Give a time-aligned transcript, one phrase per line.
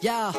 [0.00, 0.32] Yeah.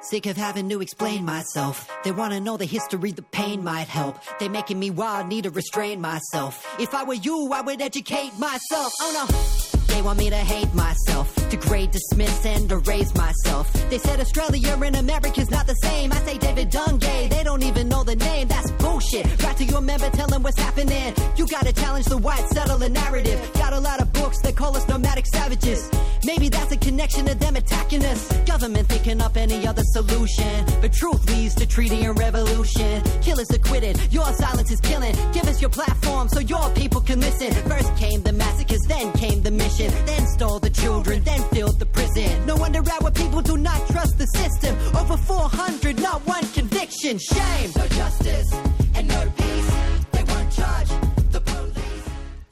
[0.00, 1.90] Sick of having to explain myself.
[2.04, 4.18] They wanna know the history, the pain might help.
[4.38, 6.64] They making me wild, need to restrain myself.
[6.80, 8.92] If I were you, I would educate myself.
[9.00, 9.86] Oh no.
[9.94, 13.72] They want me to hate myself, degrade, dismiss, and erase myself.
[13.90, 16.12] They said Australia and America's not the same.
[16.12, 18.48] I say David Dungay, they don't even know the name.
[18.48, 19.24] That's bullshit.
[19.42, 21.14] Right to your member, tell them what's happening.
[21.36, 23.38] You gotta challenge the white settler narrative.
[23.54, 25.90] Got a lot of books that call us nomadic savages.
[26.24, 28.20] Maybe that's a connection to them attacking us.
[28.44, 30.64] Government thinking up any other solution.
[30.80, 33.02] But truth leads to treaty and revolution.
[33.22, 35.14] Killers acquitted, your silence is killing.
[35.32, 37.52] Give us your platform so your people can listen.
[37.70, 39.90] First came the massacres, then came the mission.
[40.04, 42.32] Then stole the children, then filled the prison.
[42.50, 44.72] No wonder our people do not trust the system.
[45.00, 47.14] Over 400, not one conviction.
[47.32, 47.68] Shame.
[47.80, 48.48] No justice
[48.96, 49.70] and no peace.
[50.14, 50.90] They won't charge
[51.34, 51.76] the police.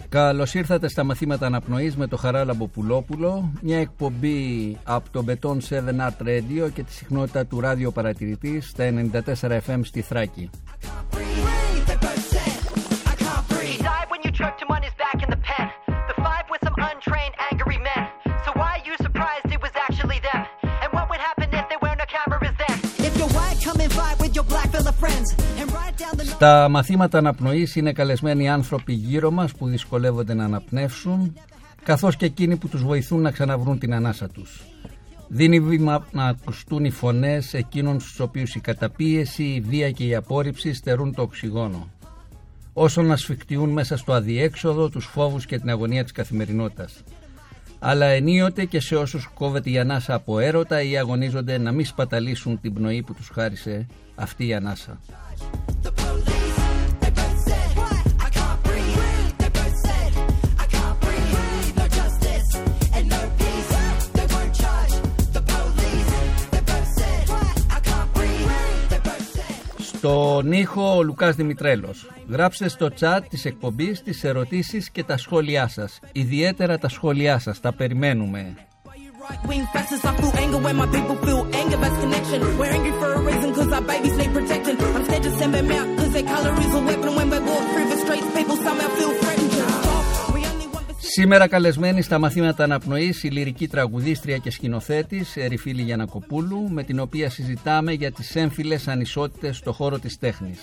[0.08, 5.78] Καλώς ήρθατε στα μαθήματα αναπνοής με το Χαράλαμπο Πουλόπουλο, μια εκπομπή από το Beton 7
[5.78, 8.84] Art Radio και τη συχνότητα του ράδιο παρατηρητή στα
[9.40, 10.50] 94 FM στη Θράκη.
[26.34, 31.36] Στα μαθήματα αναπνοής είναι καλεσμένοι άνθρωποι γύρω μας που δυσκολεύονται να αναπνεύσουν,
[31.82, 34.62] καθώς και εκείνοι που τους βοηθούν να ξαναβρούν την ανάσα τους.
[35.28, 40.14] Δίνει βήμα να ακουστούν οι φωνές εκείνων στους οποίους η καταπίεση, η βία και η
[40.14, 41.88] απόρριψη στερούν το οξυγόνο.
[42.72, 47.02] Όσο να σφιχτιούν μέσα στο αδιέξοδο τους φόβους και την αγωνία της καθημερινότητας.
[47.78, 52.60] Αλλά ενίοτε και σε όσους κόβεται η ανάσα από έρωτα ή αγωνίζονται να μην σπαταλήσουν
[52.60, 55.00] την πνοή που τους χάρισε αυτή η ανάσα.
[70.04, 72.10] Στον Νίχο Λουκάς Δημητρέλος.
[72.28, 76.00] Γράψτε στο chat της εκπομπής τις ερωτήσεις και τα σχόλιά σας.
[76.12, 78.54] Ιδιαίτερα τα σχόλιά σας, τα περιμένουμε.
[91.16, 97.30] Σήμερα καλεσμένη στα μαθήματα αναπνοής η λυρική τραγουδίστρια και σκηνοθέτης Ερυφίλη Γιανακοπούλου, με την οποία
[97.30, 100.58] συζητάμε για τις έμφυλες ανισότητες στο χώρο της τέχνης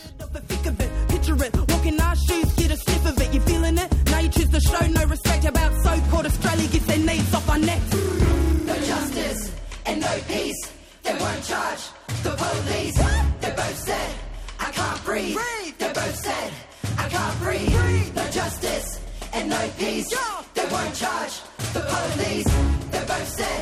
[19.36, 20.10] and no peace.
[20.58, 21.36] They won't charge
[21.76, 22.50] the police.
[22.94, 23.62] They both said,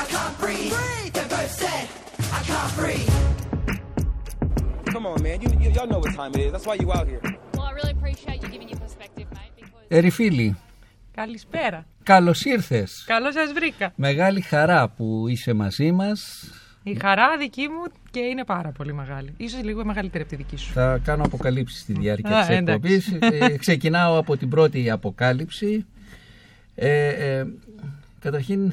[0.00, 0.72] I can't breathe.
[1.16, 1.84] They both said,
[2.38, 3.10] I can't breathe.
[4.92, 5.36] Come on, man.
[5.42, 6.50] You, you, y'all know what time it is.
[6.52, 7.20] That's why you out here.
[7.54, 10.56] Well, I really appreciate you giving your perspective, mate, because Ερυφίλη,
[11.14, 11.86] Καλησπέρα.
[12.02, 13.04] καλώς ήρθες.
[13.06, 13.92] Καλώς σας βρήκα.
[13.96, 16.20] Μεγάλη χαρά που είσαι μαζί μας.
[16.88, 19.34] Η χαρά δική μου και είναι πάρα πολύ μεγάλη.
[19.36, 20.72] Ίσως λίγο μεγαλύτερη από τη δική σου.
[20.72, 22.94] Θα κάνω αποκαλύψεις στη διάρκεια Α, της εντάξει.
[23.12, 23.40] εκπομπής.
[23.40, 25.86] Ε, ξεκινάω από την πρώτη αποκάλυψη.
[26.74, 27.46] Ε, ε,
[28.18, 28.72] καταρχήν,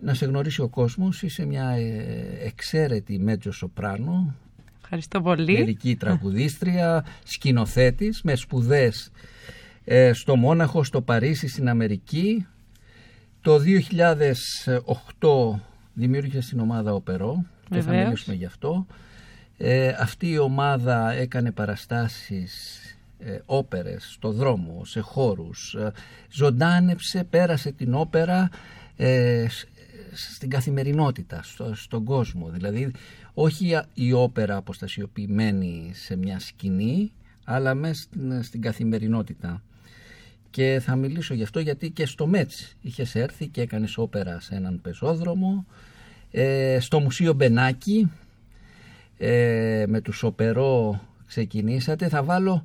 [0.00, 1.22] να σε γνωρίσει ο κόσμος.
[1.22, 4.34] Είσαι μια ε, εξαίρετη μέτζο σοπράνο,
[4.82, 5.52] Ευχαριστώ πολύ.
[5.52, 9.10] λυρική τραγουδίστρια, σκηνοθέτης με σπουδές
[9.84, 12.46] ε, στο Μόναχο, στο Παρίσι, στην Αμερική.
[13.40, 13.60] Το
[15.18, 15.60] 2008
[15.96, 18.04] δημιούργησε την ομάδα Οπερό και θα Βεβαίως.
[18.04, 18.86] μιλήσουμε γι' αυτό.
[19.58, 22.80] Ε, αυτή η ομάδα έκανε παραστάσεις
[23.18, 25.74] ε, όπερες στο δρόμο, σε χώρους.
[25.74, 25.92] Ε,
[26.30, 28.48] ζωντάνεψε, πέρασε την όπερα
[28.96, 29.68] ε, σ-
[30.12, 32.48] στην καθημερινότητα, στο, στον κόσμο.
[32.48, 32.90] Δηλαδή
[33.34, 37.12] όχι α- η όπερα αποστασιοποιημένη σε μια σκηνή,
[37.44, 39.62] αλλά μέσα στην, στην καθημερινότητα.
[40.56, 44.54] Και θα μιλήσω γι' αυτό γιατί και στο Μέτς είχες έρθει και έκανες όπερα σε
[44.54, 45.66] έναν πεζόδρομο.
[46.30, 48.10] Ε, στο Μουσείο Μπενάκη
[49.16, 52.08] ε, με τους οπερό ξεκινήσατε.
[52.08, 52.64] Θα βάλω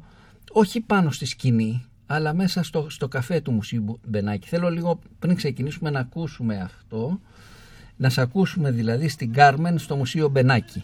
[0.51, 4.47] όχι πάνω στη σκηνή αλλά μέσα στο, στο καφέ του Μουσείου Μπενάκη.
[4.47, 7.19] Θέλω λίγο πριν ξεκινήσουμε να ακούσουμε αυτό.
[7.97, 10.83] Να σε ακούσουμε δηλαδή στην Κάρμεν στο Μουσείο Μπενάκη.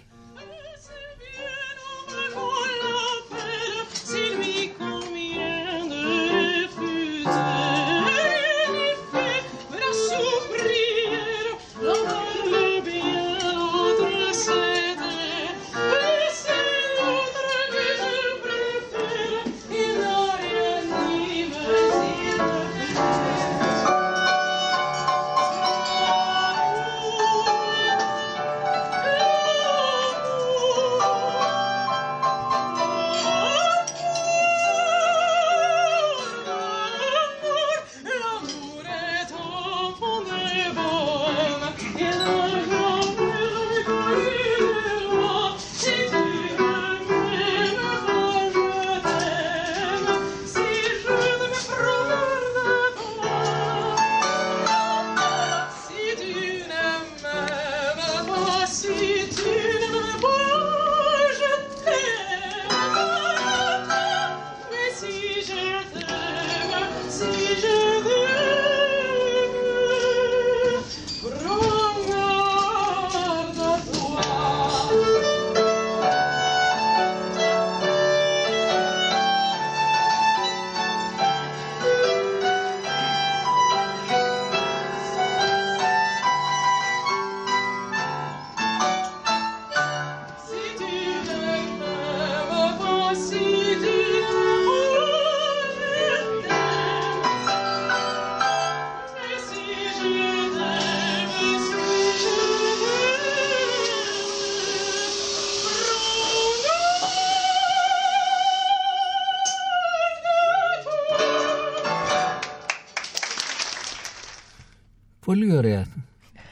[115.28, 115.86] Πολύ ωραία.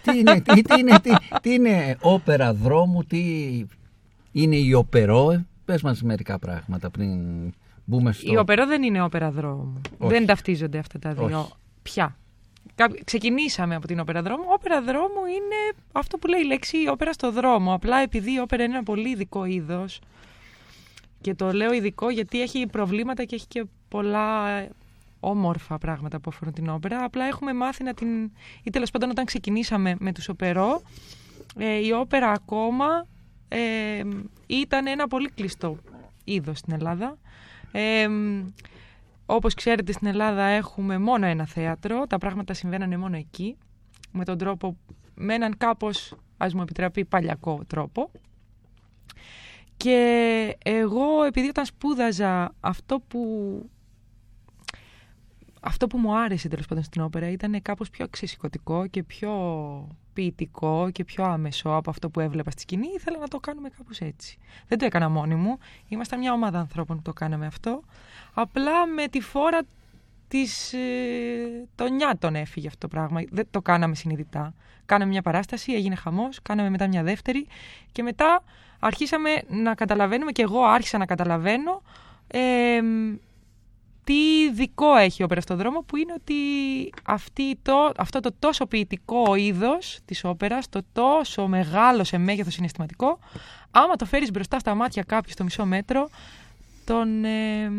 [0.02, 1.12] τι, είναι, τι, τι είναι, τι,
[1.42, 3.22] τι είναι όπερα δρόμου, τι
[4.32, 5.32] είναι η οπερό.
[5.32, 7.20] Ε, Πες μας μερικά πράγματα πριν
[7.86, 8.32] μπούμε στο...
[8.32, 9.82] Η όπερα δεν είναι όπερα δρόμου.
[9.98, 10.14] Όχι.
[10.14, 11.40] Δεν ταυτίζονται αυτά τα δύο.
[11.40, 11.52] Όχι.
[11.84, 12.18] Πια.
[12.76, 14.44] Κα- Ξεκινήσαμε από την όπερα δρόμου.
[14.48, 17.74] Όπερα δρόμου είναι αυτό που λέει η λέξη όπερα στο δρόμο.
[17.74, 20.00] Απλά επειδή η όπερα είναι ένα πολύ ειδικό είδος.
[21.22, 24.48] Και το λέω ειδικό γιατί έχει προβλήματα και έχει και πολλά
[25.30, 27.04] όμορφα πράγματα που αφορούν την όπερα.
[27.04, 28.32] Απλά έχουμε μάθει να την.
[28.64, 30.82] ή τέλος πάντων όταν ξεκινήσαμε με τους οπερό,
[31.58, 33.08] ε, η όπερα ακόμα
[33.48, 34.04] ε,
[34.48, 35.78] ήταν ένα πολύ κλειστό
[36.24, 37.18] είδος στην Ελλάδα.
[37.72, 38.08] Ε,
[39.26, 43.58] όπως ξέρετε στην Ελλάδα έχουμε μόνο ένα θέατρο, τα πράγματα συμβαίνανε μόνο εκεί,
[44.12, 44.78] με τον τρόπο,
[45.16, 48.12] με έναν κάπως, ας μου επιτραπεί, παλιακό τρόπο.
[49.78, 53.20] Και εγώ, επειδή όταν σπούδαζα αυτό που
[55.68, 59.32] αυτό που μου άρεσε τέλος πάντων στην όπερα ήταν κάπως πιο ξεσηκωτικό και πιο
[60.14, 62.88] ποιητικό και πιο άμεσο από αυτό που έβλεπα στη σκηνή.
[62.96, 64.38] Ήθελα να το κάνουμε κάπως έτσι.
[64.68, 65.58] Δεν το έκανα μόνη μου.
[65.88, 67.84] Ήμασταν μια ομάδα ανθρώπων που το κάναμε αυτό.
[68.34, 69.62] Απλά με τη φόρα
[70.28, 73.22] της, ε, των νιάτων έφυγε αυτό το πράγμα.
[73.30, 74.54] Δεν το κάναμε συνειδητά.
[74.86, 77.48] Κάναμε μια παράσταση, έγινε χαμός, κάναμε μετά μια δεύτερη
[77.92, 78.44] και μετά
[78.80, 81.82] αρχίσαμε να καταλαβαίνουμε και εγώ άρχισα να καταλαβαίνω
[82.28, 82.82] ε,
[84.06, 86.36] τι δικό έχει ο όπερα στον δρόμο που είναι ότι
[87.06, 93.20] αυτή το, αυτό το τόσο ποιητικό είδος της όπερας, το τόσο μεγάλο σε μέγεθος συναισθηματικό,
[93.72, 96.10] άμα το φέρεις μπροστά στα μάτια κάποιου στο μισό μέτρο,
[96.86, 97.72] τον ε,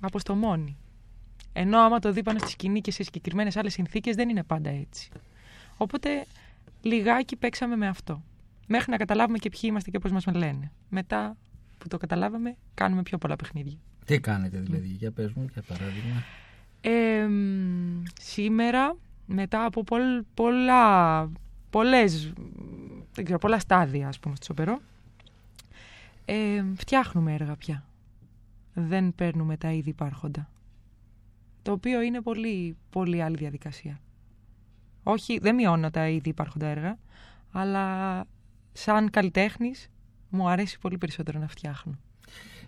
[0.00, 0.76] αποστομώνει.
[1.52, 4.70] Ενώ άμα το δει πάνω στη σκηνή και σε συγκεκριμένες άλλες συνθήκες δεν είναι πάντα
[4.70, 5.08] έτσι.
[5.76, 6.26] Οπότε
[6.82, 8.22] λιγάκι παίξαμε με αυτό.
[8.66, 10.72] Μέχρι να καταλάβουμε και ποιοι είμαστε και πώς μας λένε.
[10.88, 11.36] Μετά
[11.78, 13.78] που το καταλάβαμε, κάνουμε πιο πολλά παιχνίδια.
[14.04, 16.22] Τι κάνετε δηλαδή, για πες μου, για παράδειγμα.
[16.80, 18.96] Ε, μ, σήμερα,
[19.26, 21.30] μετά από πολλ, πολλά,
[21.70, 22.32] πολλές,
[23.14, 24.80] δεν ξέρω, πολλά στάδια, ας πούμε, στο σοπερό,
[26.24, 27.84] ε, φτιάχνουμε έργα πια.
[28.74, 30.48] Δεν παίρνουμε τα ήδη υπάρχοντα.
[31.62, 34.00] Το οποίο είναι πολύ, πολύ άλλη διαδικασία.
[35.02, 36.98] Όχι, δεν μειώνω τα ήδη υπάρχοντα έργα,
[37.52, 38.26] αλλά
[38.72, 39.88] σαν καλλιτέχνης
[40.28, 41.98] μου αρέσει πολύ περισσότερο να φτιάχνω.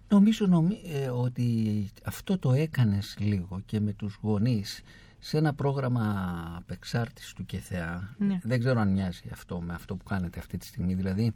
[0.09, 4.83] Νομίζω νομί- ε, ότι αυτό το έκανες λίγο και με τους γονείς
[5.19, 6.05] σε ένα πρόγραμμα
[6.57, 8.15] απεξάρτησης του ΚΕΘΕΑ.
[8.19, 8.39] Ναι.
[8.43, 10.95] Δεν ξέρω αν μοιάζει αυτό με αυτό που κάνετε αυτή τη στιγμή.
[10.95, 11.33] Δηλαδή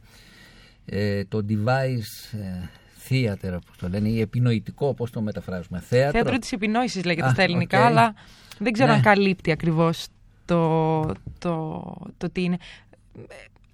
[0.85, 2.67] ε, το devised ε,
[3.09, 5.79] theater, όπως το λένε, ή επινοητικό, πώς το μεταφράζουμε.
[5.79, 6.11] Θέατρο.
[6.21, 7.85] Θέατρο της επινόησης λέγεται Α, στα ελληνικά, οκ.
[7.85, 8.13] αλλά
[8.59, 8.95] δεν ξέρω Ναι.
[8.95, 10.07] αν καλύπτει ακριβώς
[10.45, 11.01] το,
[11.39, 11.83] το,
[12.17, 12.57] το τι είναι.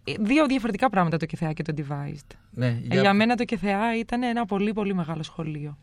[0.08, 2.36] Ε, Δύο διαφορετικά πράγματα το ΚΕΘΕΑ και το Devised.
[2.52, 3.02] Ναι, Για...
[3.02, 5.78] για μένα το ΚΕΘΕΑ ήταν ένα πολύ πολύ μεγάλο σχολείο.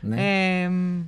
[0.00, 0.62] ναι.
[0.62, 1.02] Ε, μ,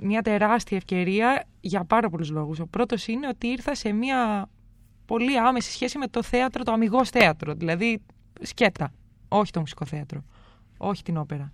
[0.00, 2.58] μια τεράστια ευκαιρία για πάρα πολλούς λόγους.
[2.60, 4.48] Ο πρώτος είναι ότι ήρθα σε μια
[5.06, 8.00] πολύ άμεση σχέση με το θέατρο, το αμυγός θέατρο, δηλαδή
[8.40, 8.92] σκέτα,
[9.28, 10.24] όχι το μουσικό θέατρο,
[10.76, 11.52] όχι την όπερα.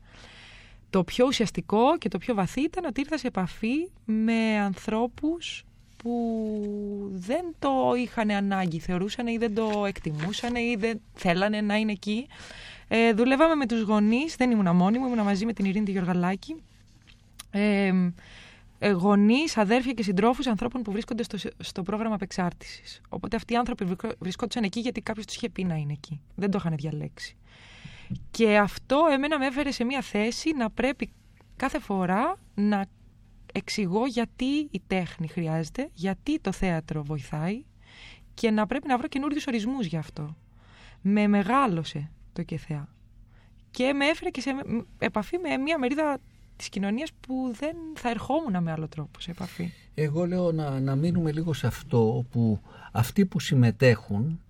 [0.90, 5.64] Το πιο ουσιαστικό και το πιο βαθύ ήταν ότι ήρθα σε επαφή με ανθρώπους
[5.96, 11.92] που δεν το είχαν ανάγκη, θεωρούσαν ή δεν το εκτιμούσαν ή δεν θέλανε να είναι
[11.92, 12.26] εκεί.
[12.88, 15.90] Ε, δουλεύαμε με τους γονείς, δεν ήμουν μόνη μου, ήμουν μαζί με την Ειρήνη τη
[15.90, 16.56] Γεωργαλάκη.
[17.50, 17.92] Ε,
[18.78, 23.00] ε, γονείς, αδέρφια και συντρόφους ανθρώπων που βρίσκονται στο, στο πρόγραμμα απεξάρτησης.
[23.08, 26.20] Οπότε αυτοί οι άνθρωποι βρικο- βρισκόντουσαν εκεί γιατί κάποιος τους είχε πει να είναι εκεί.
[26.34, 27.36] Δεν το είχαν διαλέξει.
[28.30, 31.10] Και αυτό εμένα με έφερε σε μια θέση να πρέπει
[31.56, 32.84] κάθε φορά να
[33.56, 37.64] εξηγώ γιατί η τέχνη χρειάζεται, γιατί το θέατρο βοηθάει
[38.34, 40.36] και να πρέπει να βρω καινούριους ορισμούς γι' αυτό.
[41.00, 42.88] Με μεγάλωσε το ΚΕΘΕΑ
[43.70, 46.18] και με έφερε και σε μ- επαφή με μια μερίδα
[46.56, 49.72] της κοινωνίας που δεν θα ερχόμουν με άλλο τρόπο σε επαφή.
[49.94, 52.60] Εγώ λέω να, να μείνουμε λίγο σε αυτό που
[52.92, 54.40] αυτοί που συμμετέχουν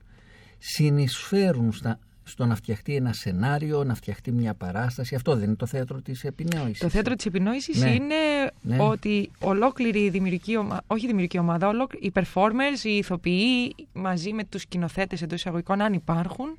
[0.59, 5.15] συνεισφέρουν στα, στο να φτιαχτεί ένα σενάριο, να φτιαχτεί μια παράσταση.
[5.15, 6.79] Αυτό δεν είναι το θέατρο της επινόησης.
[6.79, 7.91] Το θέατρο της επινόησης Ναι.
[7.95, 8.15] είναι
[8.61, 8.77] Ναι.
[8.81, 14.33] ότι ολόκληρη η δημιουργική ομάδα, όχι η δημιουργική ομάδα, ολόκλη- οι performers, οι ηθοποιοί μαζί
[14.33, 16.59] με τους σκηνοθέτες εντός εισαγωγικών αν υπάρχουν,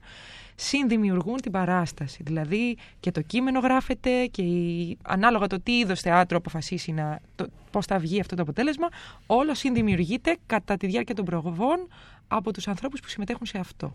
[0.55, 2.24] συνδημιουργούν την παράσταση.
[2.24, 7.45] Δηλαδή και το κείμενο γράφεται και η, ανάλογα το τι είδος θεάτρου αποφασίσει να, το,
[7.71, 8.88] πώς θα βγει αυτό το αποτέλεσμα,
[9.25, 11.88] όλο συνδημιουργείται κατά τη διάρκεια των προβών
[12.27, 13.91] από τους ανθρώπους που συμμετέχουν σε αυτό.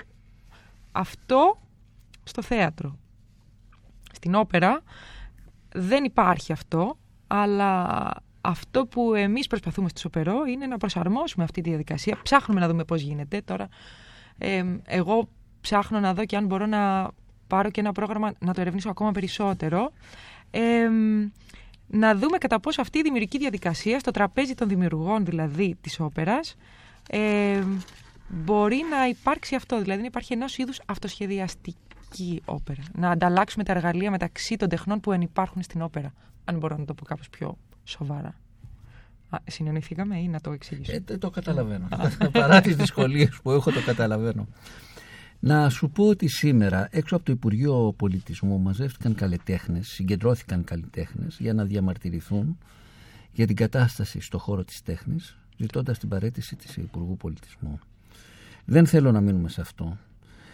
[0.92, 1.58] Αυτό
[2.24, 2.98] στο θέατρο.
[4.12, 4.82] Στην όπερα
[5.72, 11.68] δεν υπάρχει αυτό, αλλά αυτό που εμείς προσπαθούμε στο Σοπερό είναι να προσαρμόσουμε αυτή τη
[11.68, 12.18] διαδικασία.
[12.22, 13.40] Ψάχνουμε να δούμε πώς γίνεται.
[13.40, 13.68] Τώρα,
[14.38, 15.28] ε, εγώ
[15.60, 17.10] ψάχνω να δω και αν μπορώ να
[17.46, 19.92] πάρω και ένα πρόγραμμα να το ερευνήσω ακόμα περισσότερο.
[20.50, 20.88] Ε,
[21.86, 26.56] να δούμε κατά πόσο αυτή η δημιουργική διαδικασία, στο τραπέζι των δημιουργών δηλαδή της όπερας,
[27.08, 27.62] Ε,
[28.32, 32.82] μπορεί να υπάρξει αυτό, δηλαδή να υπάρχει ενός είδους αυτοσχεδιαστική όπερα.
[32.94, 36.12] Να ανταλλάξουμε τα εργαλεία μεταξύ των τεχνών που ενυπάρχουν στην όπερα.
[36.44, 38.34] Αν μπορώ να το πω κάπως πιο σοβαρά.
[39.30, 41.88] Α, συνεννοηθήκαμε ή να το εξηγήσω; Ε, τε- το καταλαβαίνω.
[42.32, 44.46] Παρά τις δυσκολίες που έχω, το καταλαβαίνω.
[45.40, 51.54] Να σου πω ότι σήμερα έξω από το Υπουργείο Πολιτισμού μαζεύτηκαν καλλιτέχνες, συγκεντρώθηκαν καλλιτέχνες για
[51.54, 52.58] να διαμαρτυρηθούν
[53.32, 57.78] για την κατάσταση στο χώρο της τέχνης, ζητώντας την παρέτηση της Υπουργού Πολιτισμού.
[58.64, 59.96] Δεν θέλω να μείνουμε σε αυτό.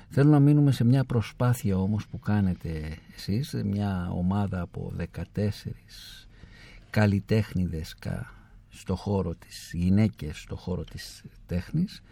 [0.09, 5.75] Θέλω να μείνουμε σε μια προσπάθεια όμως που κάνετε εσείς, μια ομάδα από 14
[6.91, 8.33] καλλιτέχνηδες κα-
[8.69, 12.03] στο χώρο της γυναίκες στο χώρο της τέχνης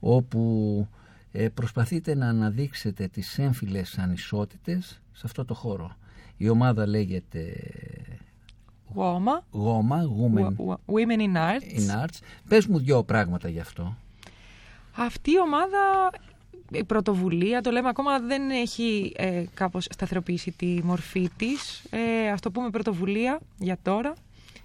[0.00, 0.86] όπου
[1.32, 5.96] ε, προσπαθείτε να αναδείξετε τις έμφυλες ανισότητες σε αυτό το χώρο.
[6.36, 7.52] Η ομάδα λέγεται
[8.94, 11.78] Γόμα, Γόμα, Women Wo- Wo- Women in Arts.
[11.80, 12.18] in Arts.
[12.48, 13.96] Πες μου δυο πράγματα γι' αυτό.
[14.96, 16.10] Αυτή η ομάδα,
[16.70, 21.84] η πρωτοβουλία, το λέμε ακόμα, δεν έχει ε, κάπως σταθεροποιήσει τη μορφή της.
[21.90, 24.14] Ε, ας το πούμε πρωτοβουλία για τώρα.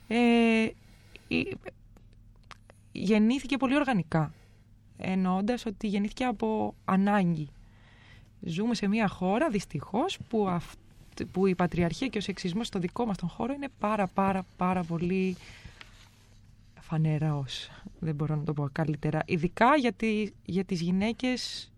[0.07, 0.67] Ε,
[1.27, 1.57] η-
[2.91, 4.33] γεννήθηκε πολύ οργανικά,
[4.97, 7.49] εννοώντας ότι γεννήθηκε από ανάγκη.
[8.41, 10.77] Ζούμε σε μια χώρα, δυστυχώς, που, αυ-
[11.31, 14.83] που η πατριαρχία και ο σεξισμός στο δικό μας τον χώρο είναι πάρα πάρα πάρα
[14.83, 15.37] πολύ
[16.91, 17.71] φανερός.
[17.99, 19.21] Δεν μπορώ να το πω καλύτερα.
[19.25, 21.71] Ειδικά γιατί για τις γυναίκες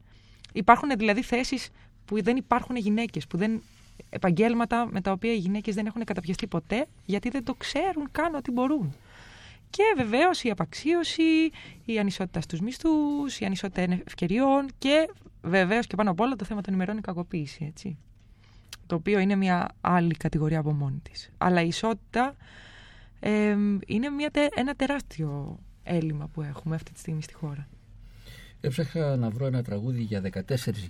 [0.53, 1.69] υπάρχουν δηλαδή θέσεις
[2.05, 3.61] που δεν υπάρχουν γυναίκες, που δεν
[4.09, 8.35] επαγγέλματα με τα οποία οι γυναίκες δεν έχουν καταπιαστεί ποτέ γιατί δεν το ξέρουν καν
[8.35, 8.95] ότι μπορούν.
[9.69, 11.49] Και βεβαίως η απαξίωση,
[11.85, 15.09] η ανισότητα στους μισθούς, η ανισότητα ευκαιριών και
[15.41, 17.97] βεβαίως και πάνω απ' όλα το θέμα των ημερών η κακοποίηση, έτσι.
[18.87, 21.29] Το οποίο είναι μια άλλη κατηγορία από μόνη της.
[21.37, 22.35] Αλλά η ισότητα
[23.25, 27.67] ε, είναι μια, τε- ένα τεράστιο έλλειμμα που έχουμε αυτή τη στιγμή στη χώρα.
[28.61, 30.41] Έψαχα να βρω ένα τραγούδι για 14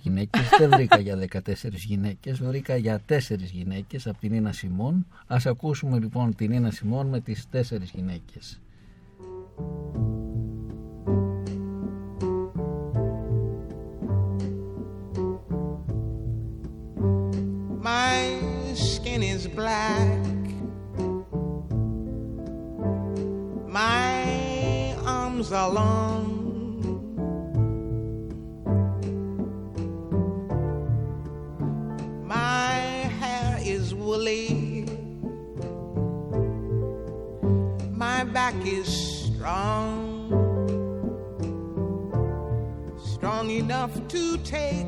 [0.02, 0.48] γυναίκες.
[0.58, 5.06] Δεν βρήκα για 14 γυναίκες, βρήκα για 4 γυναίκες από την Ίνα Σιμών.
[5.26, 7.60] Ας ακούσουμε λοιπόν την Ίνα Σιμών με τις 4
[7.94, 8.60] γυναίκες.
[17.80, 20.23] My skin is black.
[25.50, 26.24] Long.
[32.26, 32.72] My
[33.20, 34.86] hair is woolly.
[37.92, 40.30] My back is strong.
[42.98, 44.83] Strong enough to take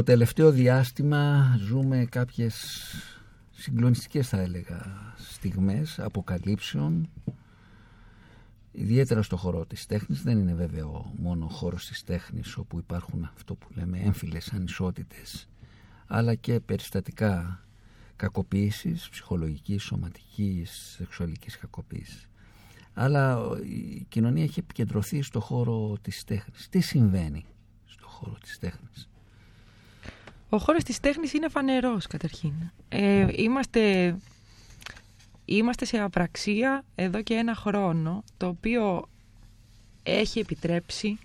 [0.00, 2.84] Το τελευταίο διάστημα ζούμε κάποιες
[3.50, 7.08] συγκλονιστικές θα έλεγα στιγμές αποκαλύψεων
[8.72, 10.22] ιδιαίτερα στο χώρο της τέχνης.
[10.22, 15.48] Δεν είναι βέβαιο μόνο ο χώρος της τέχνης όπου υπάρχουν αυτό που λέμε έμφυλες ανισότητες
[16.06, 17.64] αλλά και περιστατικά
[18.16, 22.28] κακοποίησης ψυχολογικής, σωματικής, σεξουαλικής κακοποίησης.
[22.94, 26.68] Αλλά η κοινωνία έχει επικεντρωθεί στο χώρο της τέχνης.
[26.68, 27.44] Τι συμβαίνει
[27.86, 29.08] στο χώρο της τέχνης;
[30.50, 32.52] Ο χώρος της τέχνης είναι φανερός καταρχήν.
[32.88, 34.16] Ε, είμαστε,
[35.44, 39.08] είμαστε σε απραξία εδώ και ένα χρόνο, το οποίο
[40.02, 41.18] έχει επιτρέψει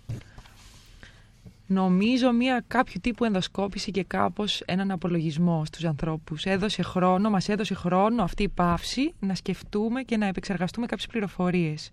[1.68, 6.44] νομίζω μια κάποιο τύπου ενδοσκόπηση και κάπως έναν απολογισμό στους ανθρώπους.
[6.44, 11.92] Έδωσε χρόνο, μας έδωσε χρόνο αυτή η παύση να σκεφτούμε και να επεξεργαστούμε κάποιες πληροφορίες.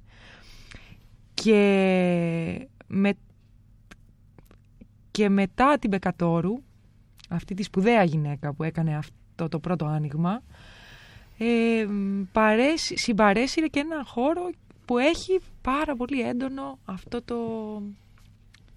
[1.34, 3.12] Και, με,
[5.10, 6.62] και μετά την Πεκατόρου,
[7.34, 10.42] αυτή τη σπουδαία γυναίκα που έκανε αυτό το πρώτο άνοιγμα,
[11.38, 11.86] ε,
[12.32, 14.50] παρέσυ, συμπαρέσυρε και ένα χώρο
[14.84, 17.36] που έχει πάρα πολύ έντονο αυτό το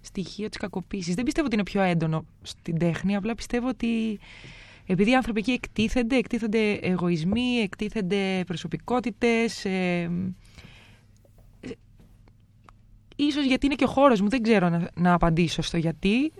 [0.00, 1.14] στοιχείο της κακοποίησης.
[1.14, 4.18] Δεν πιστεύω ότι είναι πιο έντονο στην τέχνη, απλά πιστεύω ότι
[4.86, 10.10] επειδή οι άνθρωποι εκεί εκτίθενται, εκτίθενται εγωισμοί, εκτίθενται προσωπικότητες, ε,
[11.60, 11.70] ε,
[13.16, 16.32] ίσως γιατί είναι και ο χώρος μου, δεν ξέρω να, να απαντήσω στο γιατί,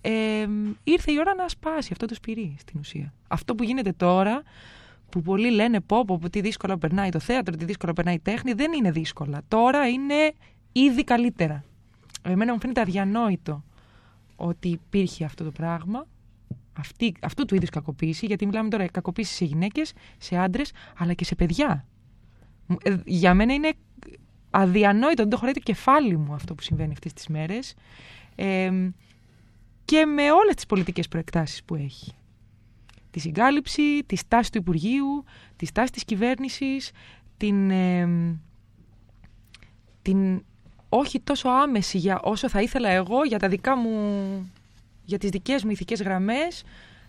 [0.00, 0.46] ε,
[0.84, 3.12] ήρθε η ώρα να σπάσει αυτό το σπυρί στην ουσία.
[3.28, 4.42] Αυτό που γίνεται τώρα,
[5.08, 8.20] που πολλοί λένε πω, πω, πω τι δύσκολα περνάει το θέατρο, τι δύσκολα περνάει η
[8.20, 9.42] τέχνη, δεν είναι δύσκολα.
[9.48, 10.32] Τώρα είναι
[10.72, 11.64] ήδη καλύτερα.
[12.22, 13.64] Εμένα μου φαίνεται αδιανόητο
[14.36, 16.06] ότι υπήρχε αυτό το πράγμα,
[16.78, 21.12] αυτή, αυτού του είδους κακοποίηση, γιατί μιλάμε τώρα για κακοποίηση σε γυναίκες, σε άντρες, αλλά
[21.12, 21.86] και σε παιδιά.
[22.82, 23.72] Ε, Για μένα είναι
[24.50, 27.74] αδιανόητο, δεν το χωράει το κεφάλι μου αυτό που συμβαίνει αυτές τις μέρες.
[28.34, 28.70] Ε,
[29.90, 32.12] και με όλες τις πολιτικές προεκτάσεις που έχει.
[33.10, 35.24] Τη συγκάλυψη, τη στάση του Υπουργείου,
[35.56, 36.90] τη στάση της κυβέρνησης,
[37.36, 38.08] την, ε,
[40.02, 40.42] την
[40.88, 44.52] όχι τόσο άμεση για όσο θα ήθελα εγώ για τα δικά μου,
[45.04, 46.64] για τις δικές μου ηθικές γραμμές,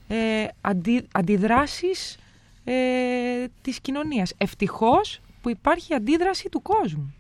[0.08, 2.18] ε, αντι, αντιδράσεις
[2.64, 4.34] ε, της κοινωνίας.
[4.38, 7.16] Ευτυχώς που υπάρχει αντίδραση του κόσμου.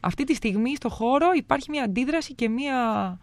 [0.00, 3.18] Αυτή τη στιγμή στο χώρο υπάρχει μια αντίδραση και μια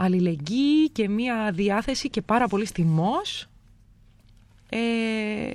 [0.00, 3.48] αλληλεγγύη και μία διάθεση και πάρα πολύ θυμός
[4.68, 5.50] ε,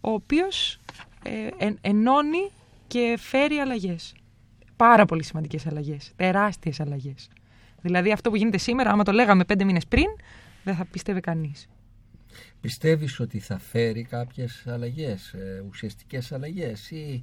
[0.00, 0.80] ο οποίος
[1.24, 2.50] ε, εν- ενώνει
[2.86, 4.14] και φέρει αλλαγές.
[4.76, 6.12] Πάρα πολύ σημαντικές αλλαγές.
[6.16, 7.28] Τεράστιες αλλαγές.
[7.80, 10.06] Δηλαδή αυτό που γίνεται σήμερα, άμα το λέγαμε πέντε μήνες πριν,
[10.64, 11.68] δεν θα πίστευε κανείς.
[12.60, 17.22] Πιστεύεις ότι θα φέρει κάποιες αλλαγές, ε, ουσιαστικές αλλαγές ή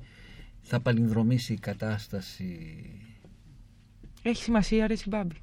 [0.61, 2.75] θα παλινδρομήσει η κατάσταση;
[4.21, 5.35] Έχει σημασία ρε Συμπάμπη.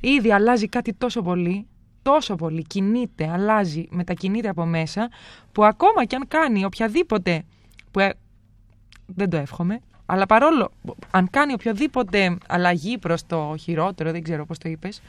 [0.00, 1.66] Ήδη αλλάζει κάτι τόσο πολύ,
[2.02, 5.08] τόσο πολύ, κινείται, αλλάζει, μετακινείται από μέσα,
[5.52, 7.42] που ακόμα κι αν κάνει οποιαδήποτε,
[7.90, 8.12] που ε,
[9.06, 10.70] δεν το εύχομαι, αλλά παρόλο,
[11.10, 15.02] αν κάνει οποιοδήποτε αλλαγή προς το χειρότερο, δεν ξέρω πώς το είπες,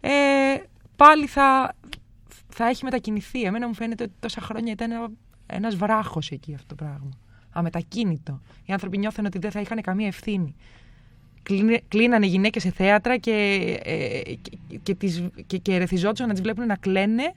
[0.00, 0.10] ε,
[0.96, 1.74] πάλι θα,
[2.48, 3.42] θα έχει μετακινηθεί.
[3.42, 5.08] Εμένα μου φαίνεται ότι τόσα χρόνια ήταν ένα,
[5.46, 7.08] ένας βράχος εκεί αυτό το πράγμα.
[7.50, 8.40] Αμετακίνητο.
[8.64, 10.54] Οι άνθρωποι νιώθουν ότι δεν θα είχαν καμία ευθύνη.
[11.44, 13.32] Κλείνε- κλείνανε γυναίκες σε θέατρα και,
[13.84, 17.32] ε, και, και, τις, και, και ερεθιζόντουσαν να τις βλέπουν να κλαίνε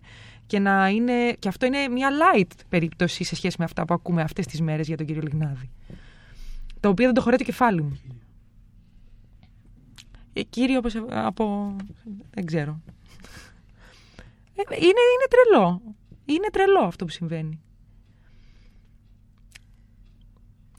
[0.47, 4.21] και, να είναι, και αυτό είναι μια light περίπτωση σε σχέση με αυτά που ακούμε
[4.21, 5.69] αυτές τις μέρες για τον κύριο Λιγνάδη.
[6.79, 7.99] Το οποίο δεν το χωράει το κεφάλι μου.
[10.33, 11.75] Ε, κύριο όπως, από...
[12.33, 12.81] δεν ξέρω.
[14.55, 15.81] Ε, είναι, είναι τρελό.
[16.25, 17.59] Είναι τρελό αυτό που συμβαίνει.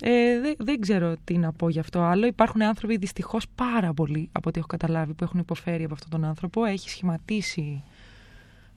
[0.02, 2.26] Ε, δεν, δεν ξέρω τι να πω γι' αυτό άλλο.
[2.26, 6.24] Υπάρχουν άνθρωποι δυστυχώς πάρα πολλοί από ό,τι έχω καταλάβει που έχουν υποφέρει από αυτόν τον
[6.24, 6.64] άνθρωπο.
[6.64, 7.82] Έχει σχηματίσει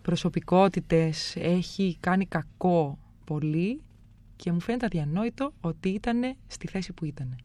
[0.01, 3.81] προσωπικότητες, έχει κάνει κακό πολύ
[4.35, 7.35] και μου φαίνεται αδιανόητο ότι ήταν στη θέση που ήταν.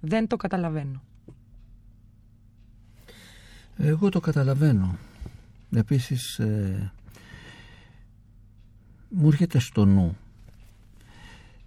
[0.00, 1.02] Δεν το καταλαβαίνω.
[3.76, 4.98] Εγώ το καταλαβαίνω.
[5.74, 6.92] Επίσης, ε,
[9.08, 10.16] μου έρχεται στο νου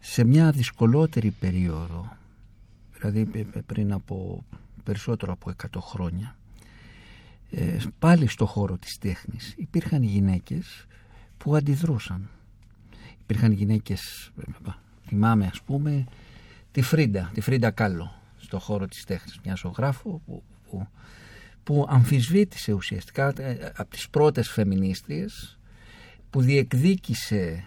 [0.07, 2.17] σε μια δυσκολότερη περίοδο,
[2.93, 4.45] δηλαδή π- π- πριν από
[4.83, 6.35] περισσότερο από 100 χρόνια,
[7.51, 10.85] ε, πάλι στο χώρο της τέχνης υπήρχαν γυναίκες
[11.37, 12.29] που αντιδρούσαν.
[13.21, 14.71] Υπήρχαν γυναίκες, ε,
[15.07, 16.05] θυμάμαι ας πούμε,
[16.71, 20.87] τη Φρίντα, τη Φρίντα Κάλο στο χώρο της τέχνης, μια ζωγράφο που, που,
[21.63, 25.57] που αμφισβήτησε ουσιαστικά ε, από τις πρώτες φεμινίστριες
[26.29, 27.65] που διεκδίκησε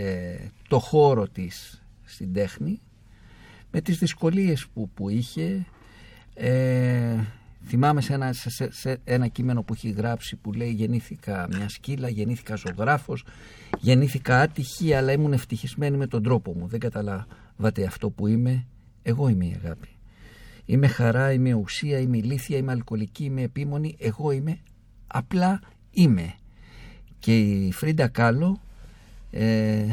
[0.00, 0.36] ε,
[0.68, 2.80] το χώρο της στην τέχνη
[3.70, 5.66] με τις δυσκολίες που, που είχε.
[6.34, 7.16] Ε,
[7.66, 11.68] θυμάμαι σε ένα, σε, σε- σε ένα κείμενο που έχει γράψει που λέει γεννήθηκα μια
[11.68, 13.24] σκύλα, γεννήθηκα ζωγράφος
[13.80, 18.66] γεννήθηκα άτυχη αλλά ήμουν ευτυχισμένη με τον τρόπο μου δεν καταλάβατε αυτό που είμαι.
[19.02, 19.88] Εγώ είμαι η αγάπη.
[20.64, 23.96] Είμαι χαρά, είμαι ουσία, είμαι ηλίθια, είμαι αλκοολική, είμαι επίμονη.
[23.98, 24.58] Εγώ είμαι,
[25.06, 26.34] απλά είμαι.
[27.18, 28.60] Και η Φρίντα Κάλο
[29.30, 29.84] ε,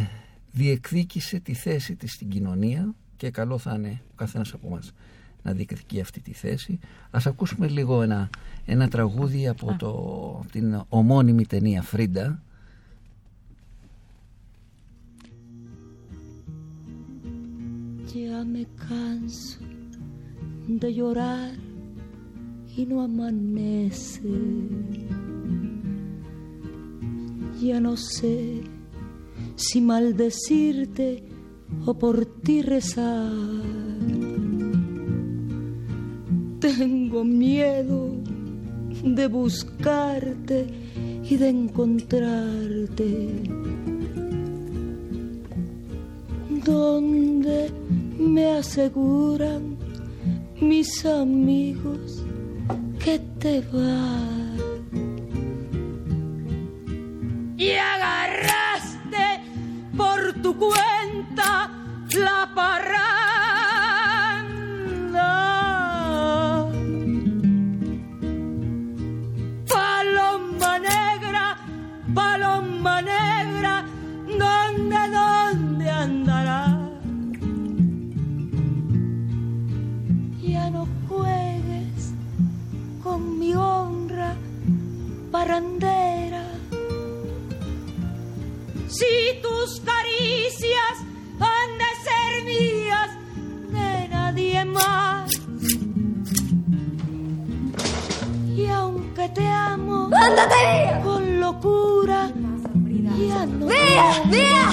[0.52, 4.94] διεκδίκησε τη θέση της στην κοινωνία και καλό θα είναι ο καθένας από μας
[5.44, 6.80] να διεκδικεί αυτή τη θέση.
[7.12, 8.30] Ας ακούσουμε λίγο ένα,
[8.66, 9.90] ένα τραγούδι από, το,
[10.40, 12.40] από την ομώνυμη ταινία Φρίντα.
[18.28, 19.60] Ya me canso
[20.82, 21.52] de llorar
[22.78, 24.34] y no amanece.
[27.62, 28.36] Ya no sé
[29.56, 31.24] si maldecirte
[31.86, 33.32] o por ti rezar.
[36.60, 38.12] Tengo miedo
[39.04, 40.68] de buscarte
[41.24, 43.30] y de encontrarte.
[46.66, 47.70] Donde
[48.18, 49.78] me aseguran
[50.60, 52.24] mis amigos
[53.04, 54.46] que te vas.
[57.58, 57.70] Y
[60.58, 61.70] cuenta
[62.10, 63.25] la parranda.
[103.96, 104.65] Yeah.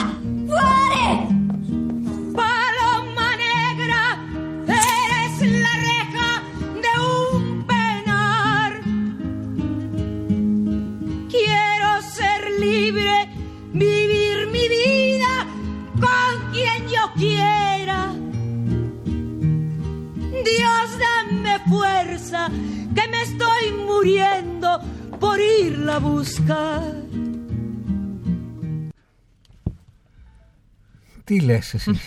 [31.32, 31.92] Τι λες εσύ;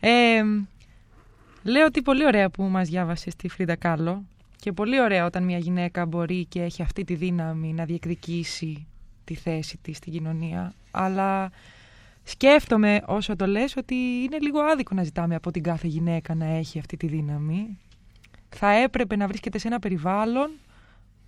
[0.00, 0.42] Ε,
[1.62, 4.24] λέω ότι πολύ ωραία που μας διάβασες τη Φρίντα Κάλλο
[4.56, 8.86] και πολύ ωραία όταν μια γυναίκα μπορεί και έχει αυτή τη δύναμη να διεκδικήσει
[9.24, 10.74] τη θέση της στην κοινωνία.
[10.90, 11.50] Αλλά
[12.22, 16.44] σκέφτομαι όσο το λες ότι είναι λίγο άδικο να ζητάμε από την κάθε γυναίκα να
[16.44, 17.78] έχει αυτή τη δύναμη.
[18.48, 20.50] Θα έπρεπε να βρίσκεται σε ένα περιβάλλον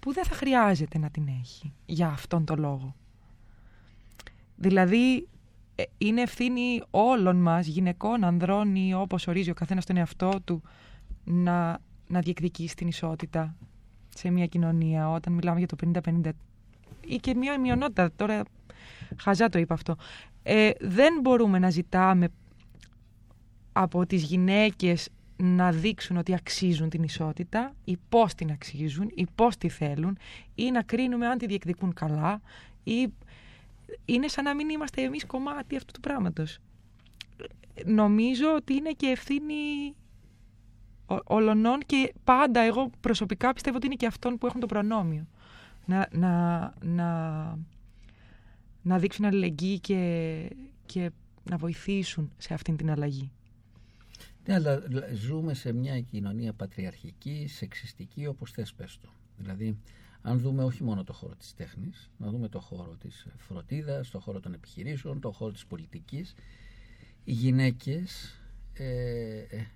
[0.00, 2.94] που δεν θα χρειάζεται να την έχει για αυτόν τον λόγο.
[4.56, 5.35] Δηλαδή, ε,
[5.98, 10.62] είναι ευθύνη όλων μας, γυναικών, ανδρών ή όπως ορίζει ο καθένας τον εαυτό του,
[11.24, 13.56] να, να διεκδικήσει την ισότητα
[14.08, 16.30] σε μια κοινωνία όταν μιλάμε για το 50-50
[17.06, 18.42] ή και μια μειονότητα, τώρα
[19.16, 19.96] χαζά το είπα αυτό.
[20.42, 22.28] Ε, δεν μπορούμε να ζητάμε
[23.72, 29.56] από τις γυναίκες να δείξουν ότι αξίζουν την ισότητα ή πώς την αξίζουν ή πώς
[29.56, 30.18] τη θέλουν
[30.54, 32.40] ή να κρίνουμε αν τη διεκδικούν καλά
[32.84, 33.08] ή
[34.04, 36.58] είναι σαν να μην είμαστε εμείς κομμάτι αυτού του πράγματος.
[37.86, 39.54] Νομίζω ότι είναι και ευθύνη
[41.06, 45.26] ο- ολονών και πάντα εγώ προσωπικά πιστεύω ότι είναι και αυτών που έχουν το προνόμιο.
[45.86, 47.58] Να, να, να,
[48.82, 50.50] να δείξουν αλληλεγγύη και,
[50.86, 51.10] και
[51.50, 53.30] να βοηθήσουν σε αυτήν την αλλαγή.
[54.46, 59.08] Ναι, αλλά λα- ζούμε σε μια κοινωνία πατριαρχική, σεξιστική, όπως θες πες το.
[59.36, 59.78] Δηλαδή,
[60.28, 64.20] αν δούμε όχι μόνο το χώρο της τέχνης, να δούμε το χώρο της φροντίδας, το
[64.20, 66.34] χώρο των επιχειρήσεων, το χώρο της πολιτικής,
[67.24, 68.40] οι γυναίκες
[68.72, 69.66] ε, ε,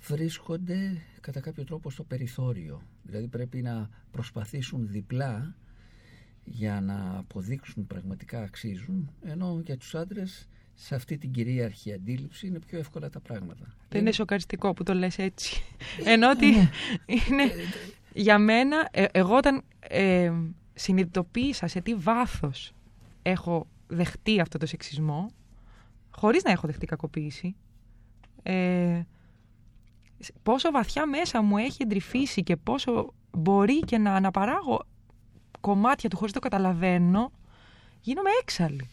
[0.00, 2.82] βρίσκονται κατά κάποιο τρόπο στο περιθώριο.
[3.02, 5.54] Δηλαδή πρέπει να προσπαθήσουν διπλά
[6.44, 12.58] για να αποδείξουν πραγματικά αξίζουν, ενώ για τους άντρες σε αυτή την κυρίαρχη αντίληψη είναι
[12.58, 13.74] πιο εύκολα τα πράγματα.
[13.88, 15.62] Δεν είναι σοκαριστικό που το λες έτσι.
[16.04, 16.46] Ενώ ότι
[17.06, 17.52] είναι
[18.12, 20.32] για μένα, ε, εγώ όταν ε,
[20.74, 22.72] συνειδητοποίησα σε τι βάθος
[23.22, 25.30] έχω δεχτεί αυτό το σεξισμό,
[26.10, 27.56] χωρίς να έχω δεχτεί κακοποίηση,
[28.42, 29.00] ε,
[30.18, 34.82] σ- πόσο βαθιά μέσα μου έχει εντρυφήσει και πόσο μπορεί και να αναπαράγω
[35.60, 37.32] κομμάτια του χωρίς το καταλαβαίνω,
[38.00, 38.88] γίνομαι έξαλλη.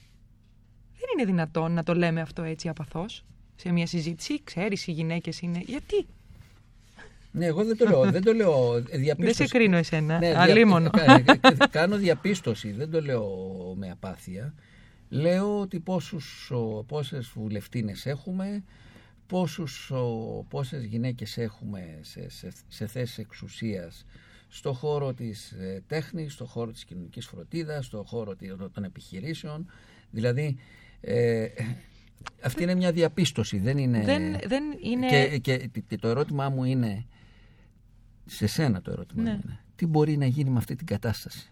[0.91, 3.25] Δεν είναι δυνατόν να το λέμε αυτό έτσι απαθώς
[3.55, 4.43] σε μια συζήτηση.
[4.43, 5.59] Ξέρεις οι γυναίκες είναι...
[5.59, 6.05] Γιατί;
[7.35, 8.11] Ναι, εγώ δεν το λέω.
[8.11, 9.37] δεν το λέω ε, διαπίστωση.
[9.37, 10.89] Δεν σε κρίνω εσένα, δια- αλίμονο.
[10.89, 13.27] κα- κα- Κάνω διαπίστωση, δεν το λέω
[13.77, 14.53] με απάθεια.
[15.09, 18.63] Λέω ότι πόσους, ο, πόσες βουλευτίνες έχουμε,
[19.27, 24.05] πόσους, ο, πόσες γυναίκες έχουμε σε, σε, σε θέσεις εξουσίας
[24.47, 29.69] στο χώρο της ε, τέχνης, στο χώρο της κοινωνικής φροντίδας, στο χώρο τη- των επιχειρήσεων.
[30.09, 30.57] Δηλαδή,
[31.01, 31.45] ε,
[32.43, 34.01] αυτή είναι μια διαπίστωση, δεν είναι...
[34.03, 35.07] Δεν, δεν είναι...
[35.07, 37.05] Και, και, και το ερώτημά μου είναι,
[38.25, 39.29] σε σένα το ερώτημά Ναι.
[39.31, 41.51] μου είναι, τι μπορεί να γίνει με αυτή την κατάσταση;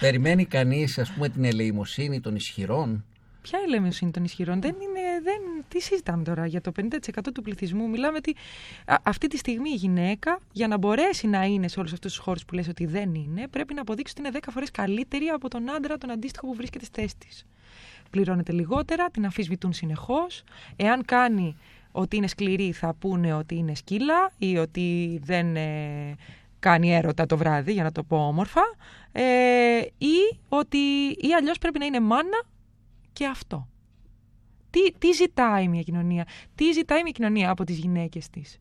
[0.00, 3.04] Περιμένει κανείς, ας πούμε, την ελεημοσύνη των ισχυρών;
[3.42, 6.88] Ποια ελεημοσύνη των ισχυρών; Δεν είναι, δεν, τι συζητάμε τώρα για το 50%
[7.34, 8.34] του πληθυσμού; Μιλάμε ότι
[8.86, 12.22] α, αυτή τη στιγμή η γυναίκα για να μπορέσει να είναι σε όλους αυτούς τους
[12.22, 15.48] χώρους που λες ότι δεν είναι πρέπει να αποδείξει ότι είναι 10 φορές καλύτερη από
[15.48, 17.46] τον άντρα τον αντίστοιχο που βρίσκεται στη θέση της.
[18.10, 20.44] Πληρώνεται λιγότερα, την αφισβητούν συνεχώς.
[20.76, 21.56] Εάν κάνει
[21.96, 26.14] ότι είναι σκληρή θα πούνε ότι είναι σκύλα ή ότι δεν ε,
[26.58, 28.62] κάνει έρωτα το βράδυ, για να το πω όμορφα,
[29.12, 29.22] ε,
[29.98, 30.78] ή ότι
[31.08, 32.42] ή αλλιώς πρέπει να είναι μάνα
[33.12, 33.68] και αυτό.
[34.70, 38.58] Τι, τι ζητάει μια κοινωνία, τι ζητάει μια κοινωνία από τις γυναίκες της;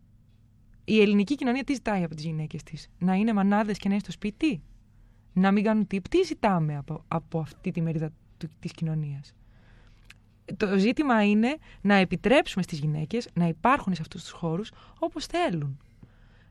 [0.86, 4.04] Η ελληνική κοινωνία τι ζητάει από τις γυναίκες της, να είναι μανάδες και να είναι
[4.04, 4.62] στο σπίτι,
[5.34, 6.18] να μην κάνουν τίποτα.
[6.18, 9.34] Τι ζητάμε από, από αυτή τη μερίδα του, της κοινωνίας;
[10.58, 15.78] Το ζήτημα είναι να επιτρέψουμε στις γυναίκες να υπάρχουν σε αυτούς τους χώρους όπως θέλουν.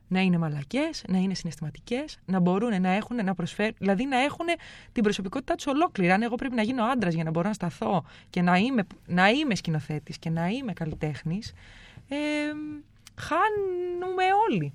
[0.08, 4.46] Να είναι μαλακές, να είναι συναισθηματικές, να μπορούν να έχουν, να προσφέρουν, δηλαδή να έχουν
[4.92, 6.10] την προσωπικότητά τους ολόκληρη.
[6.10, 9.28] Αν εγώ πρέπει να γίνω άντρας για να μπορώ να σταθώ και να είμαι, να
[9.28, 11.52] είμαι σκηνοθέτης και να είμαι καλλιτέχνης,
[12.08, 12.16] ε,
[13.14, 14.72] χάνουμε όλοι.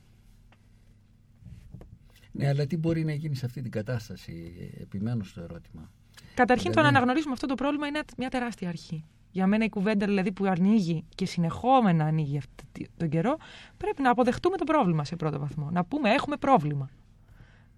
[2.31, 5.91] Ναι, αλλά τι μπορεί να γίνει σε αυτή την κατάσταση, επιμένω στο ερώτημα.
[6.33, 9.03] Καταρχήν, το να Δηλαδή- αναγνωρίσουμε αυτό το πρόβλημα είναι μια τεράστια αρχή.
[9.31, 13.37] Για μένα η κουβέντα δηλαδή που ανοίγει και συνεχόμενα ανοίγει αυτή τον καιρό,
[13.77, 15.69] πρέπει να αποδεχτούμε το πρόβλημα σε πρώτο βαθμό.
[15.71, 16.89] Να πούμε έχουμε πρόβλημα.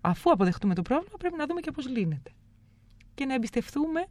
[0.02, 2.32] Αφού αποδεχτούμε το πρόβλημα, πρέπει να δούμε και πώς λύνεται.
[3.16, 4.06] Και να εμπιστευτούμε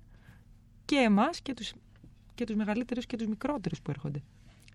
[0.85, 1.73] και εμάς και τους,
[2.35, 4.23] και τους μεγαλύτερους και τους μικρότερους που έρχονται.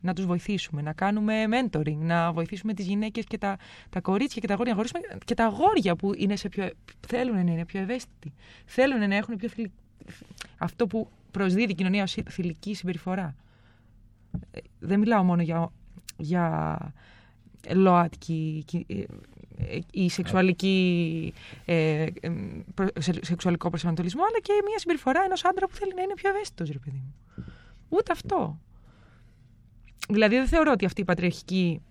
[0.06, 3.58] Να τους βοηθήσουμε, να κάνουμε mentoring, να βοηθήσουμε τις γυναίκες και τα,
[3.89, 6.70] τα κορίτσια και τα αγόρια, να γνωρίσουμε και τα αγόρια που είναι σε πιο,
[7.08, 8.34] θέλουν να είναι πιο ευαίσθητοι.
[8.66, 9.70] Θέλουν να έχουν πιο φιλ,
[10.58, 13.36] αυτό που προσδίδει η κοινωνία ως φιλική συμπεριφορά.
[14.52, 15.72] Ε, Δεν μιλάω μόνο για,
[16.18, 16.78] για
[17.70, 18.94] ΛΟΑΤΚΙ ε,
[19.58, 21.34] ε, ή σεξουαλική,
[21.66, 22.30] ε, ε,
[22.74, 26.30] προ- σε- σεξουαλικό προσανατολισμό, αλλά και μια συμπεριφορά ενός άντρα που θέλει να είναι πιο
[26.30, 27.13] ευαίσθητος, ρε παιδί μου.
[27.89, 28.60] Ούτε αυτό.
[30.10, 31.82] Δηλαδή δεν θεωρώ ότι αυτή η πατριαρχική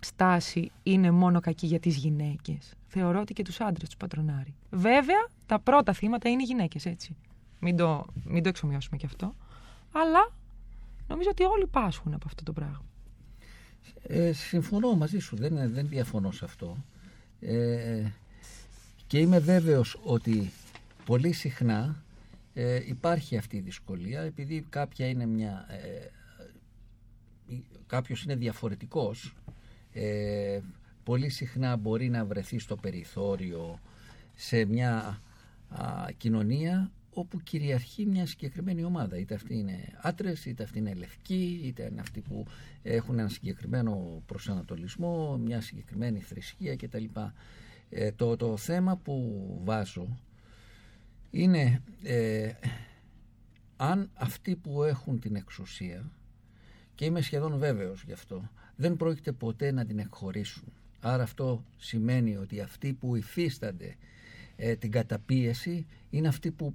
[0.00, 2.74] στάση είναι μόνο κακή για τις γυναίκες.
[2.86, 4.54] Θεωρώ ότι και τους άντρες τους πατρονάρει.
[4.70, 7.16] Βέβαια, τα πρώτα θύματα είναι οι γυναίκες, έτσι.
[7.60, 9.34] Μην το, μην το εξομοιώσουμε και αυτό.
[9.92, 10.32] Αλλά
[11.08, 12.84] νομίζω ότι όλοι πάσχουν από αυτό το πράγμα.
[14.02, 16.76] Ε, συμφωνώ μαζί σου, δεν, δεν διαφωνώ σε αυτό.
[17.40, 18.02] Ε,
[19.06, 20.52] και είμαι βέβαιος ότι
[21.04, 22.02] πολύ συχνά
[22.54, 26.10] ε, υπάρχει αυτή η δυσκολία επειδή κάποια είναι μια, ε,
[27.86, 29.34] κάποιος είναι διαφορετικός
[29.92, 30.60] ε,
[31.04, 33.80] πολύ συχνά μπορεί να βρεθεί στο περιθώριο
[34.34, 35.20] σε μια
[35.68, 39.18] α, κοινωνία όπου κυριαρχεί μια συγκεκριμένη ομάδα.
[39.18, 42.46] Είτε αυτοί είναι άτρες, είτε αυτοί είναι λευκοί, είτε είναι αυτοί που
[42.82, 47.04] έχουν ένα συγκεκριμένο προσανατολισμό, μια συγκεκριμένη θρησκεία κτλ.
[47.90, 50.18] Ε, το, το θέμα που βάζω
[51.30, 52.52] είναι ε,
[53.76, 56.10] αν αυτοί που έχουν την εξουσία
[56.94, 62.36] και είμαι σχεδόν βέβαιος γι' αυτό δεν πρόκειται ποτέ να την εκχωρήσουν άρα αυτό σημαίνει
[62.36, 63.96] ότι αυτοί που υφίστανται
[64.56, 66.74] ε, την καταπίεση είναι αυτοί που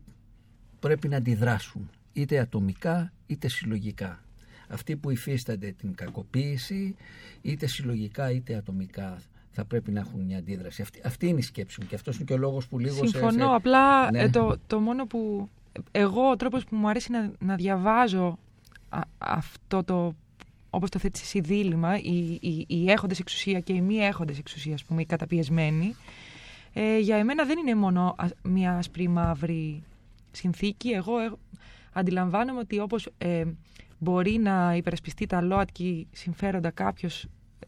[0.79, 4.23] πρέπει να αντιδράσουν είτε ατομικά είτε συλλογικά
[4.69, 6.95] αυτοί που υφίστανται την κακοποίηση
[7.41, 10.82] είτε συλλογικά είτε ατομικά θα πρέπει να έχουν μια αντίδραση.
[10.82, 13.47] Αυτή, αυτή είναι η σκέψη μου και αυτός είναι και ο λόγος που λίγο Συμφωνώ,
[13.47, 13.53] σε...
[13.55, 14.19] απλά Ναι.
[14.19, 15.49] ε, το, το μόνο που...
[15.91, 18.39] Εγώ ο τρόπος που μου αρέσει να, να διαβάζω
[18.89, 20.15] α- αυτό το
[20.69, 24.73] όπως το θέτεις εσύ δίλημα, οι, οι, οι έχοντες εξουσία και οι μη έχοντες εξουσία,
[24.73, 25.95] ας πούμε, οι καταπιεσμένοι,
[26.73, 29.84] ε, για εμένα δεν είναι μόνο α- μια ασπρή μαύρη
[30.32, 30.89] συνθήκη.
[30.89, 31.32] Εγώ ε,
[31.93, 33.43] αντιλαμβάνομαι ότι όπως ε,
[33.97, 37.28] μπορεί να υπερασπιστεί τα ΛΟΑΤΚΙ συμφέροντα κάποιος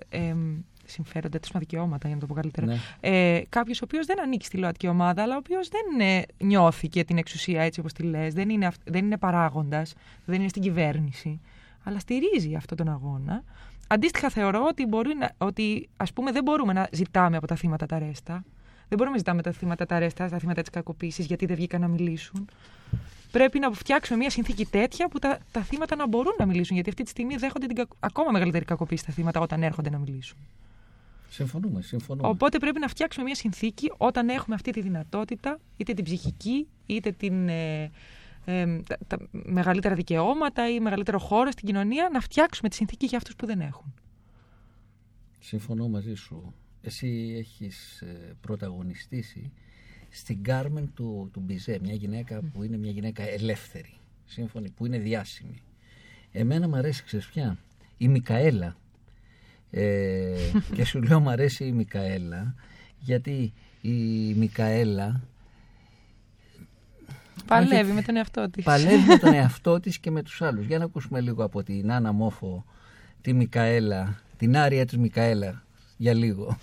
[0.10, 0.36] ε,
[0.86, 2.65] συμφέροντα, τέλος δικαιώματα, για να το πω καλύτερα.
[2.67, 2.78] Ναι.
[3.00, 7.04] Ε, Κάποιος ο οποίος δεν ανήκει στη ΛΟΑΤΚΙ ομάδα, αλλά ο οποίος δεν ε, νιώθηκε
[7.04, 9.94] την εξουσία έτσι όπως τη λες, δεν είναι, αυ- δεν είναι παράγοντας,
[10.26, 11.39] δεν είναι στην κυβέρνηση,
[11.84, 13.44] αλλά στηρίζει αυτόν τον αγώνα.
[13.88, 17.86] Αντίστοιχα, θεωρώ ότι, μπορεί να, ότι ας πούμε, δεν μπορούμε να ζητάμε από τα θύματα
[17.86, 18.44] τα ρέστα.
[18.88, 21.82] Δεν μπορούμε να ζητάμε τα θύματα τα ρέστα, τα θύματα της κακοποίησης, γιατί δεν βγήκαν
[21.82, 22.50] να μιλήσουν.
[23.32, 26.74] Πρέπει να φτιάξουμε μια συνθήκη τέτοια που τα, τα θύματα να μπορούν να μιλήσουν.
[26.76, 29.98] Γιατί αυτή τη στιγμή δέχονται την κακο- ακόμα μεγαλύτερη κακοποίηση τα θύματα όταν έρχονται να
[29.98, 30.38] μιλήσουν.
[31.34, 32.28] Συμφωνούμε, συμφωνούμε.
[32.28, 37.12] Οπότε πρέπει να φτιάξουμε μια συνθήκη όταν έχουμε αυτή τη δυνατότητα, είτε την ψυχική, είτε
[37.12, 37.91] την, ε,
[38.46, 43.17] ε, τα, τα μεγαλύτερα δικαιώματα ή μεγαλύτερο χώρο στην κοινωνία, να φτιάξουμε τη συνθήκη για
[43.17, 43.94] αυτούς που δεν έχουν.
[45.39, 46.54] Συμφωνώ μαζί σου.
[46.82, 49.52] Εσύ έχεις ε, πρωταγωνιστήσει
[50.10, 54.98] στην Κάρμεν του, του Μπιζέ, μια γυναίκα που είναι μια γυναίκα ελεύθερη, σύμφωνη, που είναι
[54.98, 55.62] διάσημη.
[56.32, 57.58] Εμένα μου αρέσει, ξέρεις ποια,
[57.98, 58.76] η Μικαέλα.
[59.72, 60.34] Ε,
[60.74, 62.56] και σου λέω μου αρέσει η Μικαέλα,
[63.00, 63.90] γιατί η
[64.34, 65.22] Μικαέλα
[67.48, 68.64] Παλεύει με τον εαυτό της.
[68.64, 70.66] παλεύει με τον εαυτό της και με τους άλλους.
[70.66, 72.66] Για να ακούσουμε λίγο από την Άννα Μόφο,
[73.22, 75.64] τη Μικαέλα, την άρια της Μικαέλα,
[75.98, 76.58] για λίγο.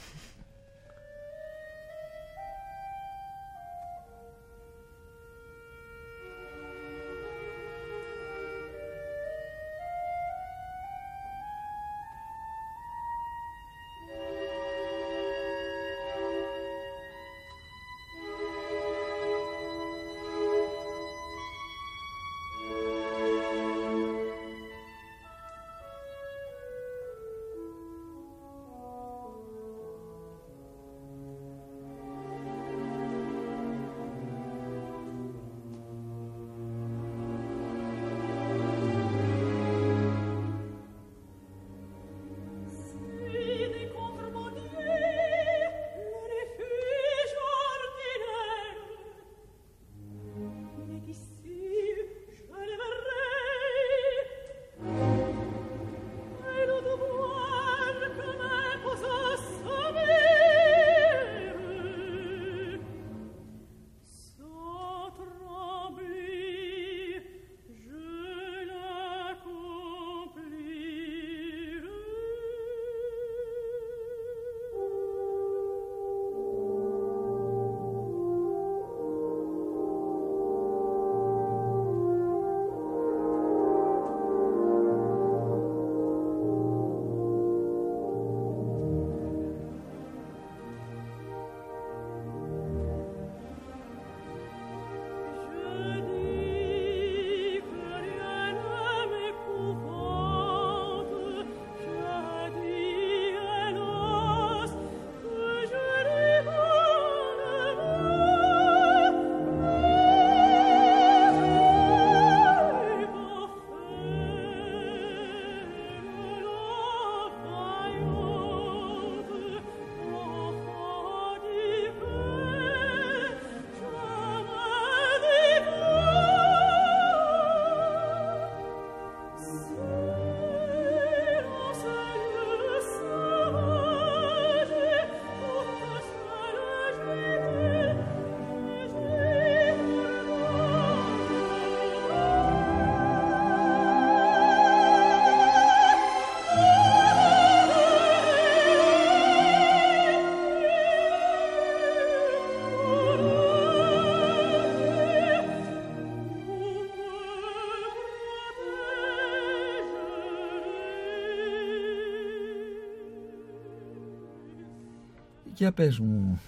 [165.59, 166.41] Για πες μου,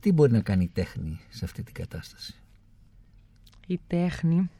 [0.00, 2.34] τι μπορεί να κάνει η τέχνη σε αυτή την κατάσταση;
[3.66, 4.50] Η τέχνη,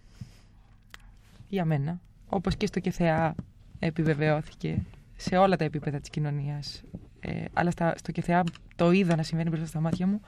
[1.48, 3.34] για μένα, όπως και στο ΚΕΘΕΑ
[3.78, 4.82] επιβεβαιώθηκε
[5.16, 6.82] σε όλα τα επίπεδα της κοινωνίας,
[7.20, 8.44] ε, αλλά στα, στο ΚΕΘΕΑ
[8.76, 10.20] το είδα να συμβαίνει μπροστά στα μάτια μου,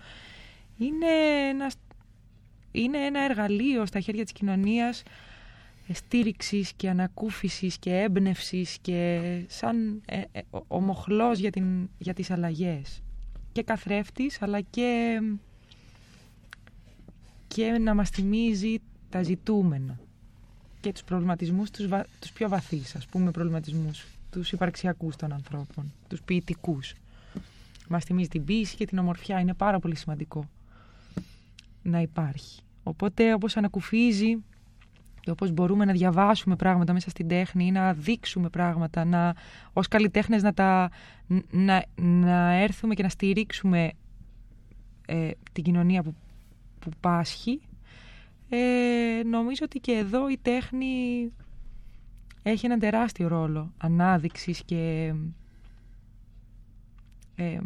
[0.78, 1.06] είναι
[1.48, 1.70] ένα,
[2.72, 5.02] είναι ένα εργαλείο στα χέρια της κοινωνίας
[5.92, 12.14] στήριξης και ανακούφισης και έμπνευσης και σαν ε, ε, ο- ο μοχλός για, την, για
[12.14, 13.02] τις αλλαγές.
[13.54, 15.20] Και καθρέφτης, αλλά και,
[17.48, 18.76] και να μας θυμίζει
[19.10, 19.98] τα ζητούμενα
[20.80, 25.92] και τους προβληματισμούς τους, βα- τους πιο βαθύς, ας πούμε, προβληματισμούς, τους υπαρξιακούς των ανθρώπων,
[26.08, 26.94] τους ποιητικούς.
[27.88, 30.48] Μας θυμίζει την ποίηση και την ομορφιά, είναι πάρα πολύ σημαντικό
[31.82, 32.60] να υπάρχει.
[32.82, 34.36] Οπότε, όπως ανακουφίζει
[35.24, 39.34] και όπως μπορούμε να διαβάσουμε πράγματα μέσα στην τέχνη ή να δείξουμε πράγματα, να,
[39.72, 40.90] ως καλλιτέχνες να, τα,
[41.50, 43.92] να, να έρθουμε και να στηρίξουμε
[45.06, 46.14] ε, την κοινωνία που,
[46.78, 47.60] που πάσχει,
[48.48, 51.32] ε, νομίζω ότι και εδώ η τέχνη
[52.42, 55.14] έχει έναν τεράστιο ρόλο ανάδειξης και
[57.34, 57.58] ε,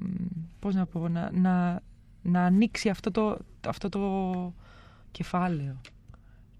[0.59, 1.82] πώς να πω, να, να,
[2.22, 4.00] να ανοίξει αυτό το, αυτό το
[5.11, 5.80] κεφάλαιο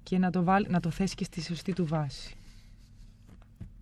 [0.09, 2.35] και να το, βάλει, να το θέσει και στη σωστή του βάση.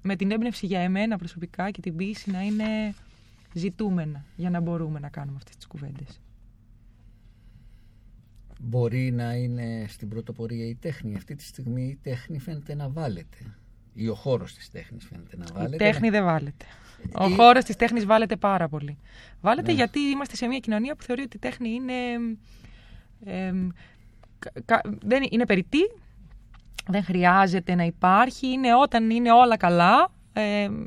[0.03, 2.95] Με την έμπνευση για εμένα προσωπικά και την πίεση να είναι
[3.53, 6.20] ζητούμενα για να μπορούμε να κάνουμε αυτές τις κουβέντες.
[8.61, 11.14] Μπορεί να είναι στην πρωτοπορία η τέχνη.
[11.16, 13.37] Αυτή τη στιγμή η τέχνη φαίνεται να βάλετε.
[13.95, 15.74] Ή ο χώρος της τέχνης φαίνεται να βάλετε.
[15.74, 16.64] Η τέχνη δεν βάλετε.
[17.18, 18.99] Ο Η- χώρος της τέχνης βάλετε πάρα πολύ.
[19.41, 19.77] Βάλετε Ναι.
[19.77, 21.95] γιατί είμαστε σε μια κοινωνία που θεωρεί ότι η τέχνη είναι,
[23.24, 23.68] εμ,
[24.39, 25.79] κα- κα- δεν είναι περιττή,
[26.87, 30.12] δεν χρειάζεται να υπάρχει, είναι όταν είναι όλα καλά.
[30.32, 30.84] εμ,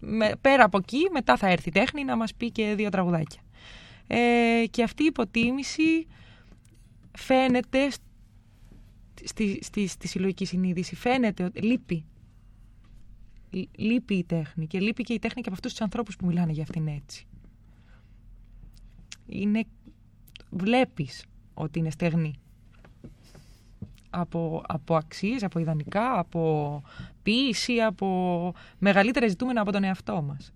[0.00, 3.40] με, πέρα από εκεί μετά θα έρθει η τέχνη να μας πει και δύο τραγουδάκια.
[4.06, 6.06] Ε, και αυτή η υποτίμηση
[7.12, 8.00] φαίνεται σ-
[9.24, 10.94] στη, στη, στη συλλογική συνείδηση.
[10.94, 12.04] Φαίνεται ότι λείπει
[13.50, 16.26] Λ- λείπει η τέχνη και λείπει και η τέχνη και από αυτούς τους ανθρώπους που
[16.26, 17.26] μιλάνε για αυτήν έτσι.
[19.26, 19.64] Είναι,
[20.50, 21.24] βλέπεις
[21.54, 22.34] ότι είναι στεγνή.
[24.10, 26.82] Από, από αξίες, από ιδανικά, από
[27.22, 30.52] ποίηση, από μεγαλύτερα ζητούμενα από τον εαυτό μας.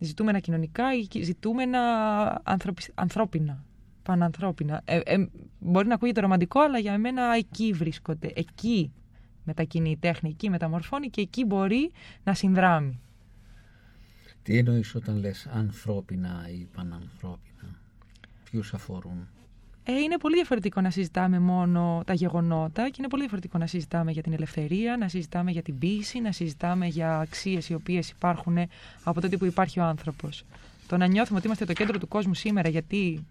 [0.00, 1.80] Ζητούμενα κοινωνικά ή ζητούμενα
[2.44, 3.64] ανθρωπι- ανθρώπινα,
[4.02, 4.82] πανανθρώπινα.
[4.84, 8.32] Ε, ε, μπορεί να ακούγεται ρομαντικό, αλλά για μένα εκεί βρίσκονται.
[8.34, 8.92] Εκεί
[9.44, 11.90] μετακινεί η τέχνη, εκεί μεταμορφώνει και εκεί μπορεί
[12.24, 13.00] να συνδράμει.
[14.42, 17.80] Τι εννοείς όταν λες ανθρώπινα ή πανανθρώπινα;
[18.50, 19.28] Ποιους αφορούν;
[19.88, 24.10] Ε, είναι πολύ διαφορετικό να συζητάμε μόνο τα γεγονότα και είναι πολύ διαφορετικό να συζητάμε
[24.12, 28.58] για την ελευθερία, να συζητάμε για την ποίηση, να συζητάμε για αξίες οι οποίες υπάρχουν
[29.04, 30.44] από τότε που υπάρχει ο άνθρωπος.
[30.86, 33.26] Το να νιώθουμε ότι είμαστε το κέντρο του κόσμου σήμερα γιατί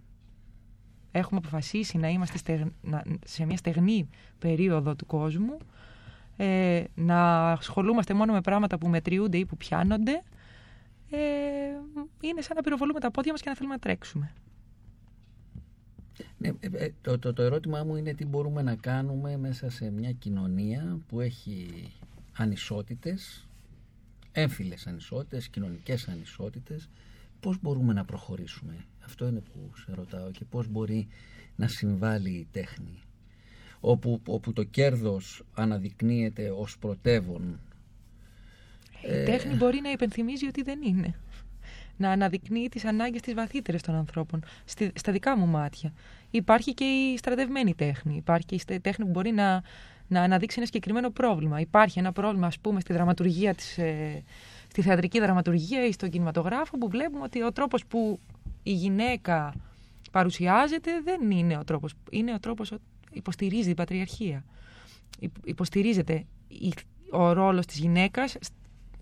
[1.12, 5.58] έχουμε αποφασίσει να είμαστε στεγ- να- σε μια στεγνή περίοδο του κόσμου,
[6.38, 10.22] ε, να ασχολούμαστε μόνο με πράγματα που μετριούνται ή που πιάνονται,
[11.10, 11.18] ε,
[12.22, 14.32] είναι σαν να πυροβολούμε τα πόδια μας και να θέλουμε να τρέξουμε.
[16.38, 19.90] Ναι, ε, ε, το, το, το ερώτημά μου είναι τι μπορούμε να κάνουμε μέσα σε
[19.90, 21.92] μια κοινωνία που έχει
[22.34, 23.48] ανισότητες,
[24.32, 26.90] έμφυλες ανισότητες, κοινωνικές ανισότητες.
[27.40, 31.08] Πώς μπορούμε να προχωρήσουμε; Αυτό είναι που σε ρωτάω και πώς μπορεί
[31.56, 33.00] να συμβάλλει η τέχνη.
[33.80, 37.60] Όπου, όπου το κέρδος αναδεικνύεται ως πρωτεύον.
[39.04, 41.16] Η τέχνη μπορεί να υπενθυμίζει ότι δεν είναι.
[41.98, 44.44] Να αναδεικνύει τις ανάγκες τις βαθύτερες των ανθρώπων.
[44.66, 45.94] Στη, στα δικά μου μάτια.
[46.32, 48.16] Υπάρχει και η στρατευμένη τέχνη.
[48.16, 49.62] Υπάρχει και η στε- τέχνη που μπορεί να,
[50.08, 51.60] να αναδείξει ένα συγκεκριμένο πρόβλημα.
[51.60, 54.24] Υπάρχει ένα πρόβλημα, ας πούμε, στη δραματουργία της, ε,
[54.68, 58.20] στη θεατρική δραματουργία ή στον κινηματογράφο που βλέπουμε ότι ο τρόπος που
[58.64, 59.54] η γυναίκα
[60.12, 61.94] παρουσιάζεται δεν είναι ο τρόπος.
[62.12, 62.80] Είναι ο τρόπος που
[63.12, 64.44] υποστηρίζει την πατριαρχία.
[65.20, 66.74] Υπ- Υποστηρίζεται η-
[67.12, 68.52] ο ρόλος της γυναίκας σ-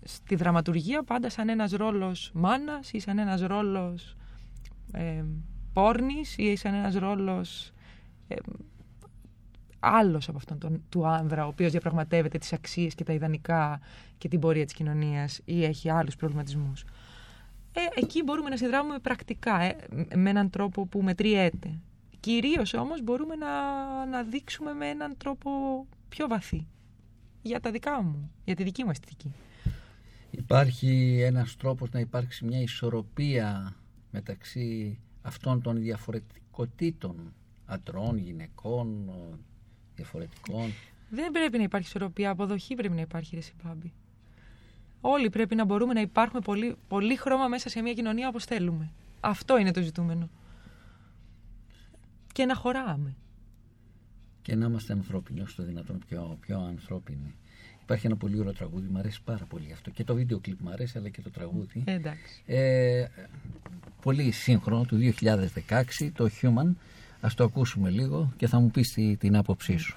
[0.04, 4.16] στη δραματουργία πάντα σαν ένας ρόλος μάνας ή σαν ένας ρόλος
[4.92, 5.24] ε,
[5.72, 7.72] πόρνης ή σαν ένας ρόλος
[8.28, 8.36] ε,
[9.80, 13.80] άλλος από αυτόν τον, του άνδρα ο οποίος διαπραγματεύεται τις αξίες και τα ιδανικά
[14.18, 16.84] και την πορεία της κοινωνίας ή έχει άλλους προβληματισμούς.
[17.72, 19.76] Ε, εκεί μπορούμε να συνδράμουμε πρακτικά, ε,
[20.14, 21.78] με έναν τρόπο που μετριέται.
[22.20, 23.50] Κυρίως όμως μπορούμε να,
[24.06, 25.50] να δείξουμε με έναν τρόπο
[26.08, 26.66] πιο βαθύ.
[27.42, 29.32] Για τα δικά μου, για τη δική μου αισθητική.
[30.38, 33.76] Υπάρχει ένας τρόπος να υπάρξει μια ισορροπία
[34.10, 37.32] μεταξύ αυτών των διαφορετικοτήτων
[37.66, 39.36] αντρών, γυναικών, ε,
[39.94, 40.70] διαφορετικών.
[41.10, 43.92] Δεν πρέπει να υπάρχει ισορροπία, αποδοχή πρέπει να υπάρχει, ρε Σιμπάμπη.
[45.00, 48.90] Όλοι πρέπει να μπορούμε να υπάρχουμε πολύ, πολύ χρώμα μέσα σε μια κοινωνία όπως θέλουμε.
[49.20, 50.30] Αυτό είναι το ζητούμενο.
[52.32, 53.16] Και να χωράμε.
[54.42, 57.34] Και να είμαστε ανθρώπινοι, όσο το δυνατόν πιο, πιο ανθρώπινοι.
[57.84, 59.90] Υπάρχει ένα πολύ ωραίο τραγούδι, μου αρέσει πάρα πολύ αυτό.
[59.90, 61.82] Και το βίντεο κλιπ μου αρέσει, αλλά και το τραγούδι.
[61.84, 62.42] Ε, εντάξει.
[62.46, 63.04] Ε,
[64.02, 66.74] πολύ σύγχρονο, του 2016, το Human.
[67.20, 69.96] Ας το ακούσουμε λίγο και θα μου πεις τη- την άποψή σου.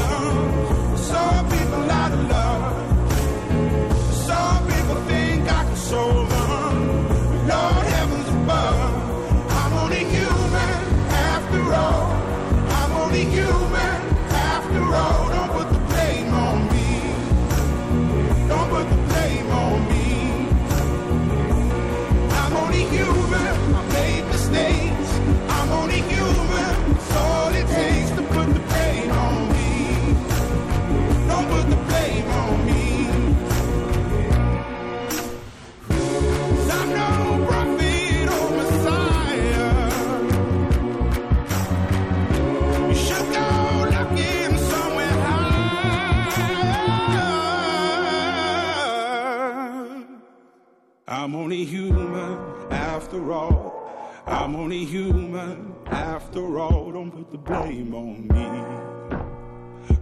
[54.51, 56.91] I'm only human after all.
[56.91, 58.47] Don't put the blame on me.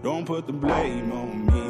[0.01, 1.67] Don't put the blame on me.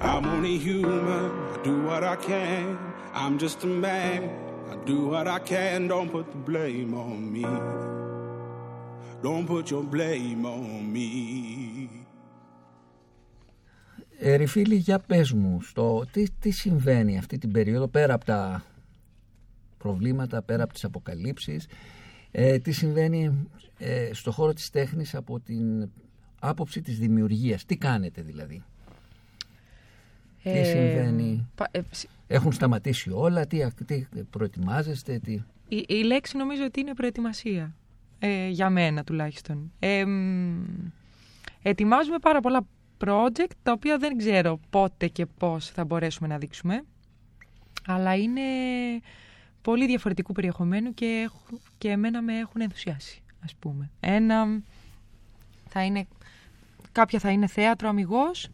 [0.00, 1.26] I'm only human.
[1.54, 2.78] I do what I can.
[3.12, 4.20] I'm just a man.
[4.72, 5.86] I do what I can.
[5.86, 7.46] Don't put the blame on me.
[9.22, 11.88] Don't put your blame on me.
[14.18, 18.24] Ε, ρε φίλοι, για πες μου, στο, τι, τι συμβαίνει αυτή την περίοδο πέρα από
[18.24, 18.62] τα
[19.88, 21.66] προβλήματα, πέρα από τις αποκαλύψεις,
[22.30, 25.90] ε, τι συμβαίνει ε, στο χώρο της τέχνης από την
[26.40, 27.64] άποψη της δημιουργίας.
[27.64, 28.62] Τι κάνετε δηλαδή;
[30.42, 35.32] Τι Ε, συμβαίνει; πα- ε, σ- Έχουν σταματήσει όλα, τι, τι προετοιμάζεστε, τι...
[35.68, 37.74] Η, η λέξη νομίζω ότι είναι προετοιμασία.
[38.18, 39.72] Ε, για μένα τουλάχιστον.
[39.78, 40.62] Ε, μ,
[41.62, 42.66] ετοιμάζουμε πάρα πολλά
[43.04, 46.82] project τα οποία δεν ξέρω πότε και πώς θα μπορέσουμε να δείξουμε.
[47.86, 48.40] Αλλά είναι
[49.64, 53.90] πολύ διαφορετικού περιεχομένου και, έχουν- και εμένα με έχουν ενθουσιάσει, ας πούμε.
[54.00, 54.60] Ένα
[55.68, 56.06] θα είναι,
[56.92, 58.48] κάποια θα είναι θέατρο αμυγός,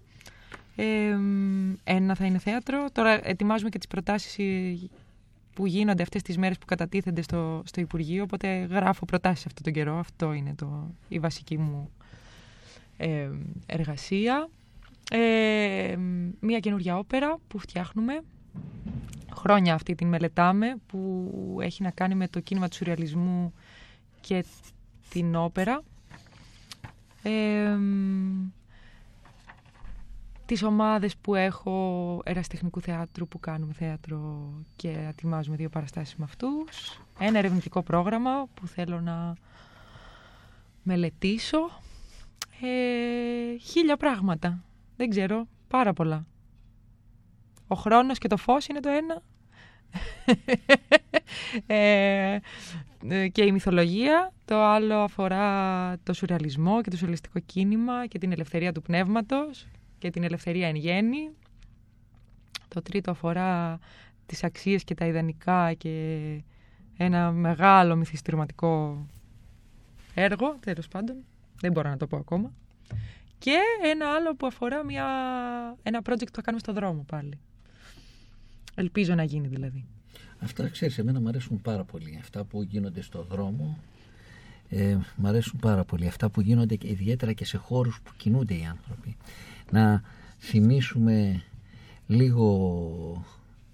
[0.77, 2.87] ε, μ, ένα θα είναι θέατρο.
[2.93, 4.79] Τώρα ετοιμάζουμε και τις προτάσεις ε,
[5.55, 9.73] που γίνονται αυτές τις μέρες που κατατίθενται στο, στο Υπουργείο, οπότε γράφω προτάσεις αυτόν τον
[9.73, 9.99] καιρό.
[9.99, 11.91] Αυτό είναι το, η βασική μου
[12.97, 13.31] ε,
[13.67, 14.49] εργασία.
[15.11, 15.97] Ε,
[16.41, 18.21] μία καινούργια όπερα που φτιάχνουμε.
[19.35, 23.53] Χρόνια αυτή την μελετάμε, που έχει να κάνει με το κίνημα του σουρεαλισμού
[24.21, 24.45] και
[25.11, 25.83] την όπερα.
[27.23, 27.77] Ε,
[30.47, 37.01] τις ομάδες που έχω εραστεχνικού θεάτρου που κάνουμε θέατρο και ετοιμάζουμε δύο παραστάσεις με αυτούς.
[37.19, 39.35] Ένα ερευνητικό πρόγραμμα που θέλω να
[40.83, 41.59] μελετήσω.
[42.61, 44.65] Ε, χίλια πράγματα.
[44.97, 45.47] Δεν ξέρω.
[45.69, 46.27] Πάρα πολλά.
[47.73, 49.23] Ο χρόνος και το φως είναι το ένα.
[51.67, 52.39] ε,
[53.09, 54.33] ε, και η μυθολογία.
[54.45, 59.67] Το άλλο αφορά το σουρεαλισμό και το σουρεαλιστικό κίνημα και την ελευθερία του πνεύματος
[59.99, 61.31] και την ελευθερία εν γέννη.
[62.69, 63.79] Το τρίτο αφορά
[64.27, 66.43] τις αξίες και τα ιδανικά και
[66.97, 69.07] ένα μεγάλο μυθιστηρηματικό
[70.15, 71.17] έργο, τέλος πάντων.
[71.61, 72.53] Δεν μπορώ να το πω ακόμα.
[73.39, 75.07] Και ένα άλλο που αφορά μια,
[75.83, 77.39] ένα project που θα κάνουμε στο δρόμο πάλι.
[78.75, 79.85] Ελπίζω να γίνει δηλαδή.
[80.39, 82.19] Αυτά ξέρεις, εμένα μου αρέσουν πάρα πολύ.
[82.21, 83.79] Αυτά που γίνονται στο δρόμο,
[84.69, 86.07] ε, μου αρέσουν πάρα πολύ.
[86.07, 89.17] Αυτά που γίνονται και ιδιαίτερα και σε χώρους που κινούνται οι άνθρωποι.
[89.71, 90.03] Να
[90.39, 91.43] θυμίσουμε
[92.07, 93.25] λίγο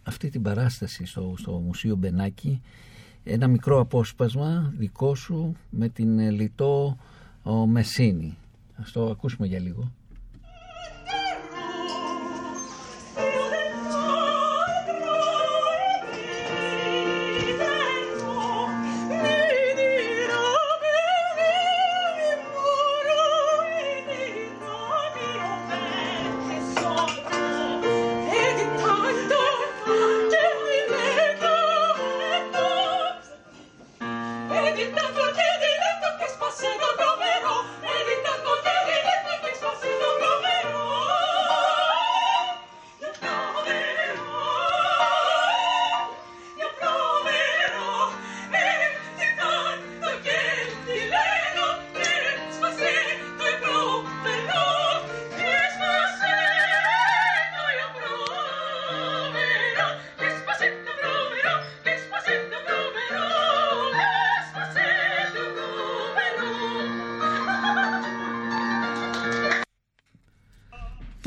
[0.02, 2.60] αυτή την παράσταση στο, στο Μουσείο Μπενάκη
[3.24, 6.96] ένα μικρό απόσπασμα δικό σου με την ε, Λιτό
[7.42, 8.36] ο Μεσίνη.
[8.76, 9.92] Ας το ακούσουμε για λίγο.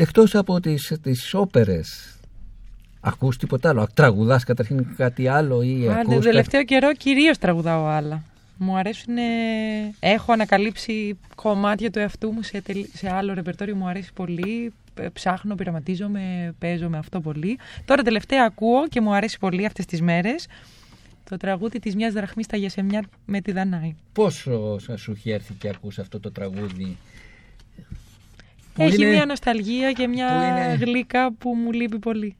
[0.01, 2.13] Εκτός από τις, τις όπερες
[3.01, 7.85] Ακούς τίποτα άλλο, τραγουδάς καταρχήν κάτι άλλο ή Α, ακούς το τελευταίο καιρό κυρίως τραγουδάω
[7.85, 8.23] άλλα.
[8.57, 9.21] Μου αρέσουν, ε,
[9.99, 14.73] έχω ανακαλύψει κομμάτια του εαυτού μου σε, τελ- σε άλλο ρεπερτόριο, μου αρέσει πολύ.
[14.99, 17.57] Ε, Ψάχνω, πειραματίζομαι, παίζω με αυτό πολύ.
[17.85, 20.47] Τώρα τελευταία ακούω και μου αρέσει πολύ αυτές τις μέρες
[21.29, 23.95] το τραγούδι της μιας δραχμής στα Γεσεμιά με τη Δανάη.
[24.13, 26.97] Πόσο σα- σου έχει έρθει και ακούς αυτό το τραγούδι;
[28.73, 32.35] Που Έχει είναι- μια νοσταλγία και μια που είναι- γλύκα που μου λείπει πολύ.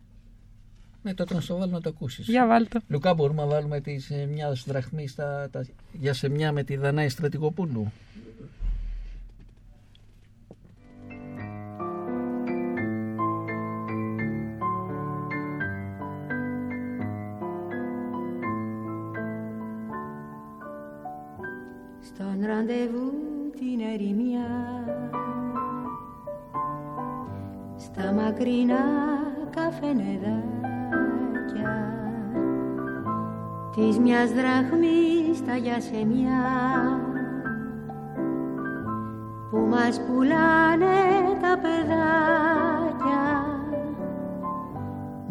[1.02, 2.28] Ναι, τότε να στο βάλω να το ακούσεις.
[2.28, 2.80] Για βάλτο.
[2.88, 6.76] Λουκά, μπορούμε να βάλουμε τη σε μια δραχμή στα, τα, για σε μια με τη
[6.76, 7.92] Δανάη Στρατηγοπούλου.
[22.02, 23.12] Στον ραντεβού
[23.60, 24.48] την ερημιά
[27.92, 28.86] Στα μακρινά
[29.56, 30.40] καφενεδάκια
[33.76, 36.44] Της μιας δραχμής τα γιασεμιά
[39.52, 40.98] Που μας πουλάνε
[41.42, 43.20] τα παιδάκια.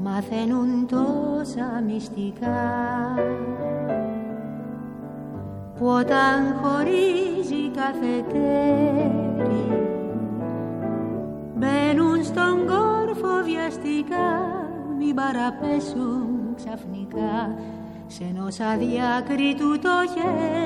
[0.03, 3.15] Μαθαίνουν τόσα μυστικά
[5.79, 9.98] που όταν χωρίζει κάθε τέρι
[12.19, 14.31] μπαίνουν στον κόρφο βιαστικά
[14.99, 17.59] μην παραπέσουν ξαφνικά.
[18.07, 20.57] Σε ενός αδιάκριτου το χέρι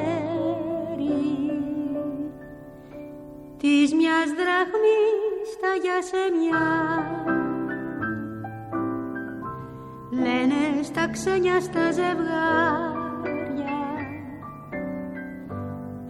[3.57, 6.67] της μιας δραχμής τα γιασεμιά
[10.11, 12.63] λένε στα ξένια στα ζευγάρια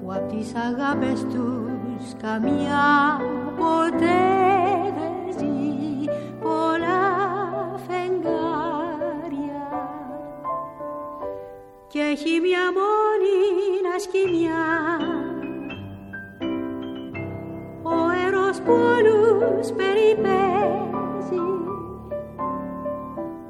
[0.00, 3.20] που απ' τις αγάπες τους καμιά
[3.56, 4.41] ποτέ
[12.12, 14.64] έχει μια μόνη σκηνιά
[17.82, 21.44] ο έρος που όλους περιπέζει.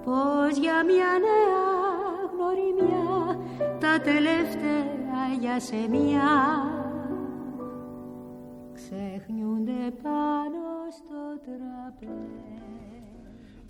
[0.05, 1.65] Πως για μια νέα
[2.33, 3.39] γνωριμιά
[3.81, 6.31] τα τελευταία για σε μια
[8.75, 12.72] ξεχνιούνται πάνω στο τραπέζι.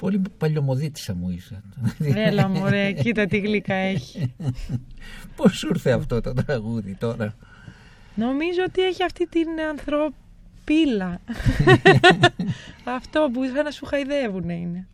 [0.02, 1.62] Πολύ παλιωμοδίτησα μου είσαι.
[1.98, 4.34] Έλα μωρέ, κοίτα τι γλύκα έχει.
[5.36, 7.34] Πώς σου ήρθε αυτό το τραγούδι τώρα;
[8.14, 11.20] Νομίζω ότι έχει αυτή την ανθρωπίλα.
[12.98, 14.86] Αυτό που σαν να σου χαϊδεύουν είναι.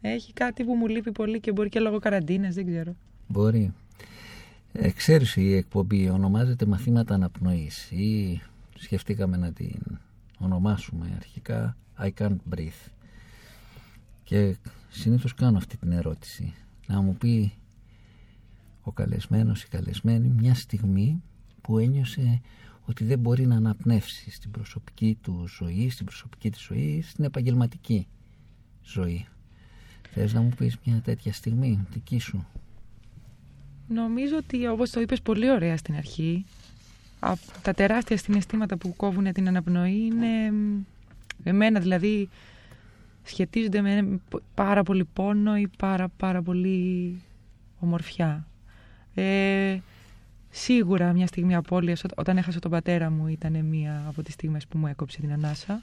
[0.00, 2.94] Έχει κάτι που μου λείπει πολύ και μπορεί και λόγω καραντίνας, δεν ξέρω.
[3.26, 3.72] Μπορεί.
[4.72, 8.40] Ε, ξέρεις η εκπομπή ονομάζεται μαθήματα αναπνοής ή
[8.78, 9.80] σκεφτήκαμε να την
[10.38, 12.99] ονομάσουμε αρχικά I Can't Breathe.
[14.30, 14.56] Και
[14.90, 16.54] συνήθως κάνω αυτή την ερώτηση.
[16.86, 17.52] Να μου πει
[18.82, 21.22] ο καλεσμένος, η καλεσμένη, μια στιγμή
[21.60, 22.40] που ένιωσε
[22.84, 28.06] ότι δεν μπορεί να αναπνεύσει στην προσωπική του ζωή, στην προσωπική της ζωή, στην επαγγελματική
[28.82, 29.26] ζωή.
[30.10, 32.46] Θες να μου πεις μια τέτοια στιγμή, δική σου;
[33.88, 36.44] Νομίζω ότι όπως το είπες πολύ ωραία στην αρχή,
[37.20, 40.82] από τα τεράστια συναισθήματα που κόβουν την αναπνοή είναι μ,
[41.44, 42.28] εμένα δηλαδή
[43.22, 44.20] σχετίζονται με
[44.54, 47.20] πάρα πολύ πόνο ή πάρα πάρα πολύ
[47.80, 48.46] ομορφιά.
[49.14, 49.78] Ε,
[50.50, 54.66] σίγουρα μια στιγμή απώλειας ό- όταν έχασα τον πατέρα μου ήταν μία από τις στιγμές
[54.66, 55.82] που μου έκοψε την ανάσα.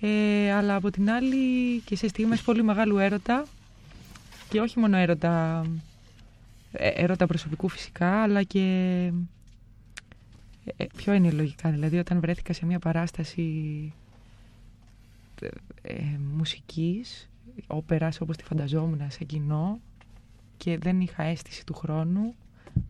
[0.00, 3.44] Ε, αλλά από την άλλη και σε στιγμές πολύ μεγάλου έρωτα
[4.48, 5.64] και όχι μόνο έρωτα,
[6.72, 8.62] ε, έρωτα προσωπικού φυσικά αλλά και
[10.76, 11.70] ε, πιο ενηλογικά.
[11.70, 13.42] Δηλαδή όταν βρέθηκα σε μια παράσταση
[15.40, 15.48] ε,
[15.82, 17.30] ε, μουσικής,
[17.66, 19.80] όπερας όπως τη φανταζόμουν σε κοινό
[20.56, 22.34] και δεν είχα αίσθηση του χρόνου,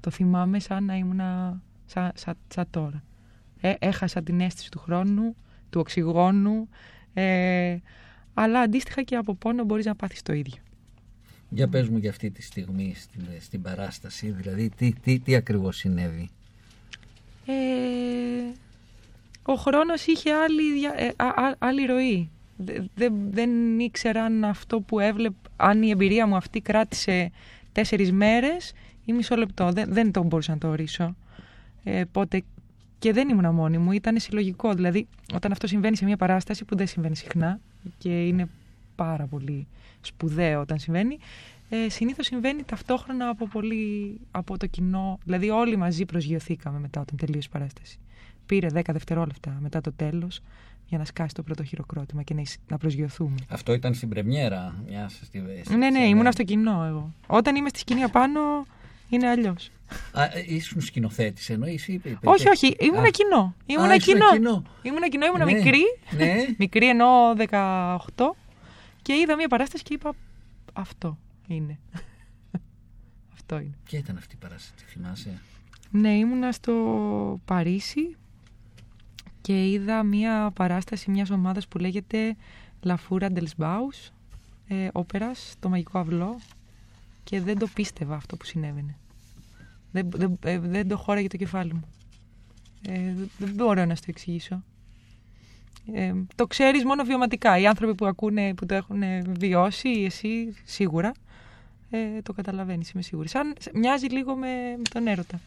[0.00, 3.02] το θυμάμαι σαν να ήμουνα σαν, σαν, σαν τώρα.
[3.60, 5.36] Ε, έχασα την αίσθηση του χρόνου,
[5.70, 6.68] του οξυγόνου,
[7.14, 7.76] ε,
[8.34, 10.54] αλλά αντίστοιχα και από πόνο μπορείς να πάθεις το ίδιο.
[11.48, 15.76] Για πες μου για αυτή τη στιγμή στην, στην παράσταση, δηλαδή τι, τι, τι ακριβώς
[15.76, 16.28] συνέβη;
[17.46, 17.52] Ε,
[19.42, 22.30] ο χρόνος είχε άλλη, δια- ε, α- α- άλλη ροή.
[22.56, 27.30] Δε- δε- δεν ήξερα αν αυτό που έβλεπ, αν η εμπειρία μου αυτή κράτησε
[27.72, 28.72] τέσσερις μέρες
[29.04, 29.72] ή μισό λεπτό.
[29.72, 31.16] Δεν, δεν το μπορούσα να το ορίσω.
[31.84, 32.42] Ε, πότε
[32.98, 34.74] και δεν ήμουν μόνη μου, ήταν συλλογικό.
[34.74, 37.60] Δηλαδή, όταν αυτό συμβαίνει σε μια παράσταση που δεν συμβαίνει συχνά
[37.98, 38.48] και είναι
[38.94, 39.66] πάρα πολύ
[40.00, 41.18] σπουδαίο όταν συμβαίνει,
[41.68, 45.18] ε, συνήθως συμβαίνει ταυτόχρονα από, πολύ, από το κοινό.
[45.24, 47.98] Δηλαδή, όλοι μαζί προσγειωθήκαμε μετά όταν τελείωσε η παράσταση.
[48.46, 50.40] Πήρε 10 δευτερόλεπτα μετά το τέλος
[50.88, 53.34] για να σκάσει το πρώτο χειροκρότημα και να, εισ- να προσγειωθούμε.
[53.48, 57.12] Αυτό ήταν στην πρεμιέρα μιας στη, στη- Ναι, ναι, στη- ήμουνα στο κοινό εγώ.
[57.26, 58.40] Όταν είμαι στη σκηνή απάνω,
[59.08, 59.70] είναι αλλιώς.
[60.12, 63.54] Α, ε, ήσουν σκηνοθέτης εννοείς ή είπε- είπε- Όχι, όχι, Α, ήμουνα κοινό.
[63.66, 64.30] Ήμουνα ήσουν κοινό.
[64.32, 64.62] κοινό.
[64.82, 65.80] Ήμουνα κοινό, ήμουνα Ναι, μικρή.
[66.16, 66.34] ναι.
[66.58, 68.36] μικρή ενώ 18.
[69.02, 70.12] Και είδα μια παράσταση και είπα
[70.72, 71.78] αυτό είναι.
[73.34, 73.74] αυτό είναι.
[73.84, 75.38] Ποια ήταν αυτή η παράσταση, τη θυμάσαι;
[75.90, 76.72] Ναι, ήμουνα στο
[77.44, 78.16] Παρίσι
[79.46, 82.36] και είδα μια παράσταση μιας ομάδας που λέγεται
[82.84, 84.10] La Fura dels Baus,
[84.68, 86.40] ε, όπερας, το μαγικό αυλό
[87.24, 88.96] και δεν το πίστευα αυτό που συνέβαινε.
[89.92, 91.88] Δεν, δεν, ε, δεν το χώραγε το κεφάλι μου.
[92.88, 94.62] Ε, δεν μπορώ να σου το εξηγήσω.
[95.92, 97.58] Ε, το ξέρεις μόνο βιωματικά.
[97.58, 99.02] Οι άνθρωποι που ακούνε, που το έχουν
[99.38, 101.12] βιώσει, εσύ σίγουρα,
[101.90, 103.28] ε, το καταλαβαίνεις, είμαι σίγουρη.
[103.28, 105.40] Σαν, μοιάζει λίγο με, με τον έρωτα.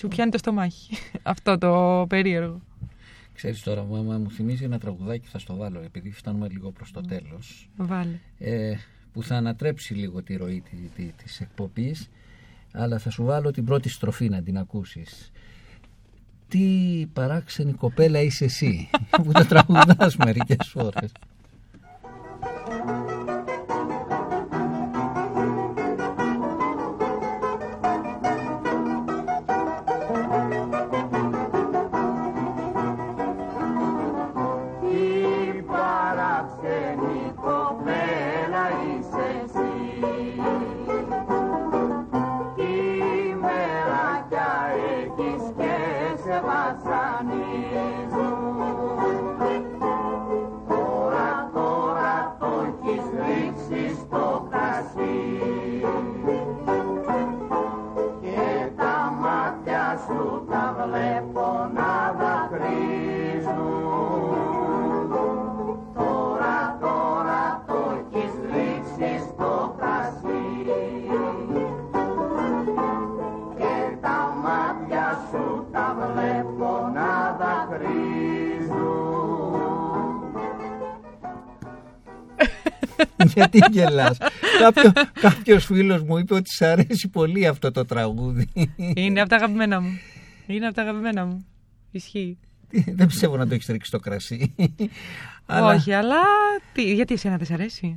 [0.00, 0.96] Σου πιάνει το στομάχι.
[1.22, 2.60] Αυτό το περίεργο.
[3.34, 6.90] Ξέρεις τώρα, μου, μου, μου θυμίζει ένα τραγουδάκι, θα στο βάλω, επειδή φτάνουμε λίγο προς
[6.90, 8.18] το τέλος, Βάλε.
[8.38, 8.74] ε,
[9.12, 12.10] που θα ανατρέψει λίγο τη ροή τη, τη, της εκπομπής,
[12.72, 15.32] αλλά θα σου βάλω την πρώτη στροφή να την ακούσεις.
[16.48, 18.90] Τι παράξενη κοπέλα είσαι εσύ,
[19.24, 21.12] που το τραγουδάς μερικές φορές.
[83.34, 84.18] Γιατί γελάς.
[84.60, 88.48] Κάποιο, κάποιος φίλος μου είπε ότι σ' αρέσει πολύ αυτό το τραγούδι.
[88.94, 89.98] Είναι από τα αγαπημένα μου.
[90.46, 91.46] Είναι από τα αγαπημένα μου.
[91.90, 92.38] Ισχύει.
[92.70, 94.54] Δεν πιστεύω να το έχεις ρίξει στο κρασί.
[95.46, 96.16] Όχι, αλλά
[96.72, 97.96] τι, γιατί εσένα δεν σ' αρέσει;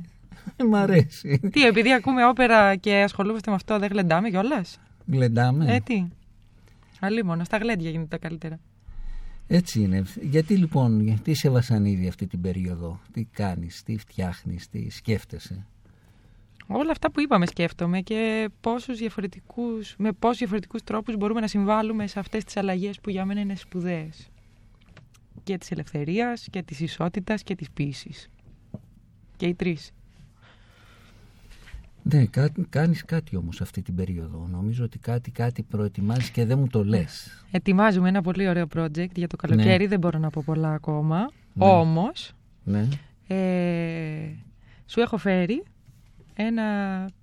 [0.68, 1.40] Μ' αρέσει.
[1.52, 5.74] τι, επειδή ακούμε όπερα και ασχολούμαστε με αυτό, δεν γλεντάμε κιόλας; Γλεντάμε.
[5.74, 6.04] Ε, τι.
[7.00, 8.58] Αλλήμον, στα γλέντια γίνεται τα καλύτερα.
[9.46, 10.04] Έτσι είναι.
[10.20, 15.66] Γιατί λοιπόν, γιατί σε βασανίδι αυτή την περίοδο, τι κάνεις, τι φτιάχνεις, τι σκέφτεσαι;
[16.66, 22.06] Όλα αυτά που είπαμε σκέφτομαι και πόσους διαφορετικούς, με πόσους διαφορετικούς τρόπους μπορούμε να συμβάλλουμε
[22.06, 24.28] σε αυτές τις αλλαγές που για μένα είναι σπουδαίες.
[25.42, 28.28] Και της ελευθερίας και της ισότητας και της ποίησης.
[29.36, 29.92] Και οι τρεις.
[32.06, 34.46] Ναι, κα, κάνεις κάτι όμως αυτή την περίοδο.
[34.50, 37.44] Νομίζω ότι κάτι, κάτι προετοιμάζεις και δεν μου το λες.
[37.50, 41.30] Ετοιμάζουμε ένα πολύ ωραίο project για το καλοκαίρι, δεν μπορώ να πω πολλά ακόμα.
[41.52, 41.64] Ναι.
[41.66, 42.32] Όμως,
[42.64, 42.88] Ναι.
[43.26, 44.28] ε,
[44.86, 45.62] σου έχω φέρει
[46.34, 46.64] ένα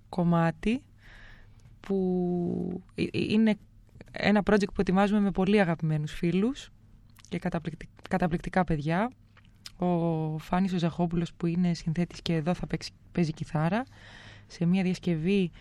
[0.09, 0.82] κομμάτι
[1.79, 3.55] που ε- ε- είναι
[4.11, 6.71] ένα project που ετοιμάζουμε με πολύ αγαπημένους φίλους
[7.29, 9.11] και καταπληκτι- καταπληκτικά παιδιά.
[9.77, 13.84] Ο Φάνης ο Ζαχόπουλος που είναι συνθέτης και εδώ θα παίξει, παίζει κιθάρα
[14.52, 15.52] σε μια διασκευή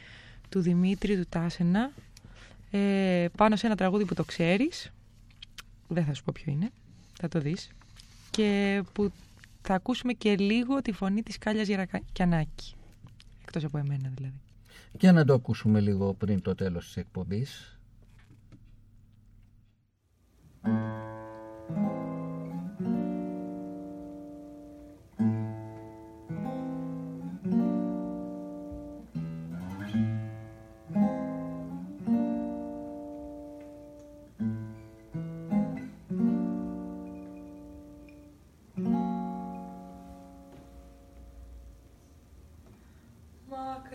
[0.48, 1.92] του Δημήτρη του Τάσενα.
[2.70, 4.92] Ε, πάνω σε ένα τραγούδι που το ξέρεις.
[5.88, 6.70] Δεν θα σου πω ποιο είναι.
[7.20, 7.70] Θα το δεις.
[8.30, 9.12] Και που
[9.62, 12.74] θα ακούσουμε και λίγο τη φωνή της Κάλιας Γερακιανάκη.
[13.42, 14.40] Εκτός από εμένα δηλαδή.
[14.92, 17.78] Για να το ακούσουμε λίγο πριν το τέλος της εκπομπής.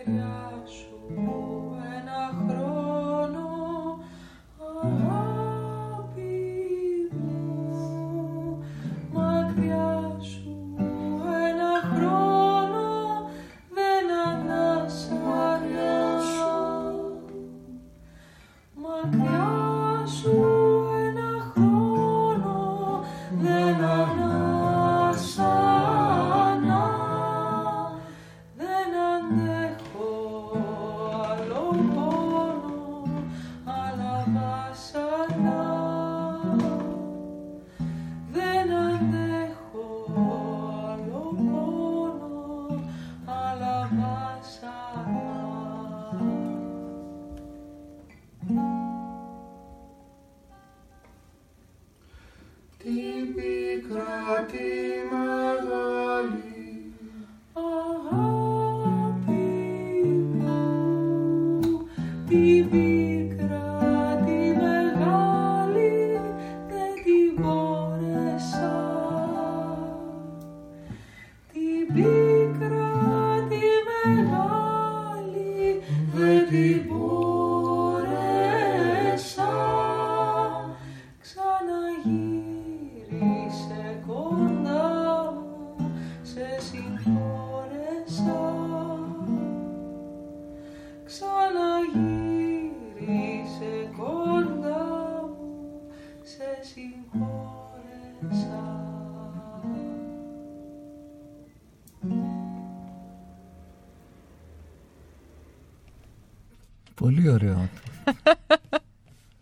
[0.06, 0.86] nasz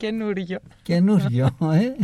[0.08, 0.58] Καινούριο.
[0.82, 1.94] Καινούριο, ε.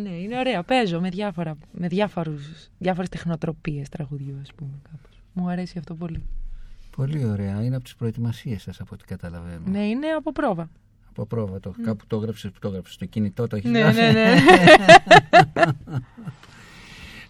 [0.00, 0.62] Ναι, είναι ωραία.
[0.62, 5.22] Παίζω με, διάφορα, με διάφορους, διάφορες τεχνοτροπίες τραγουδιού, ας πούμε, κάπως.
[5.32, 6.22] Μου αρέσει αυτό πολύ.
[6.96, 7.62] Πολύ ωραία.
[7.62, 9.60] Είναι από τις προετοιμασίες σας από ό,τι καταλαβαίνω.
[9.66, 10.70] Ναι, είναι από πρόβα.
[11.08, 11.74] Από πρόβα το.
[11.84, 12.94] Κάπου το έγραψες που το έγραψες.
[12.94, 14.00] Στο κινητό το έχεις Ναι, γράψει.
[14.00, 14.34] ναι, ναι.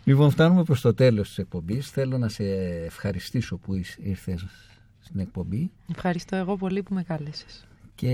[0.05, 1.91] λοιπόν, φτάνουμε προς το τέλος της εκπομπής.
[1.91, 2.45] Θέλω να σε
[2.85, 4.45] ευχαριστήσω που είς- ήρθες
[5.01, 7.67] στην εκπομπή Ευχαριστώ εγώ πολύ που με κάλεσες.
[7.95, 8.09] και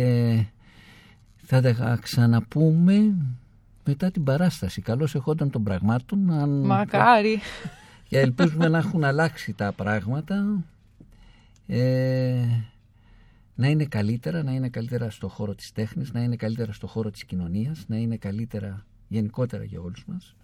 [1.44, 3.14] θα τα ξαναπούμε
[3.84, 4.82] μετά την παράσταση.
[4.82, 6.30] Καλώς εχόταν των πραγμάτων.
[6.30, 6.50] Αν...
[6.50, 7.38] Μακάρι.
[8.08, 10.64] Και ελπίζουμε να έχουν αλλάξει τα πράγματα.
[11.66, 12.44] Ε,
[13.54, 17.10] να είναι καλύτερα, να είναι καλύτερα στο χώρο της τέχνης, να είναι καλύτερα στο χώρο
[17.10, 20.34] της κοινωνίας, να είναι καλύτερα γενικότερα για όλους μας.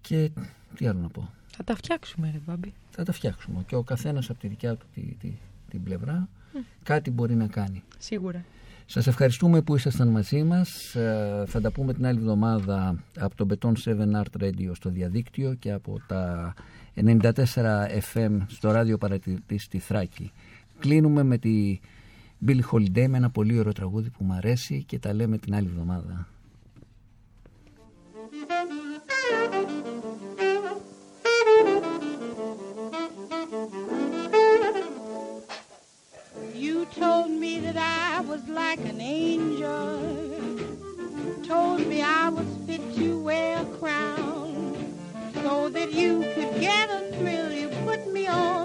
[0.00, 0.30] Και
[0.74, 1.30] τι άλλο να πω.
[1.46, 2.72] Θα τα φτιάξουμε, ρε Μπάμπη.
[2.90, 3.62] Θα τα φτιάξουμε.
[3.66, 5.32] Και ο καθένας από τη δικιά του τη, τη,
[5.70, 6.28] την πλευρά
[6.82, 7.82] κάτι μπορεί να κάνει.
[7.98, 8.44] Σίγουρα.
[8.86, 10.94] Σας ευχαριστούμε που ήσασταν μαζί μας.
[10.94, 15.54] Ε, Θα τα πούμε την άλλη εβδομάδα από το Beton 7 Art Radio στο διαδίκτυο
[15.54, 16.54] και από τα
[16.94, 17.30] 94
[18.14, 20.32] FM στο ράδιο παρατηρητής στη Θράκη.
[20.78, 21.80] Κλείνουμε με τη
[22.46, 25.66] Billie Holiday με ένα πολύ ωραίο τραγούδι που μου αρέσει και τα λέμε την άλλη
[25.66, 26.28] εβδομάδα.
[37.60, 40.00] That I was like an angel.
[41.44, 44.94] Told me I was fit to wear a crown.
[45.42, 48.63] So that you could get a thrill, you put me on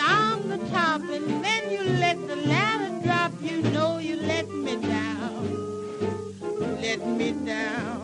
[0.00, 4.76] I'm the top and then you let the ladder drop, you know you let me
[4.76, 6.40] down.
[6.80, 8.03] Let me down.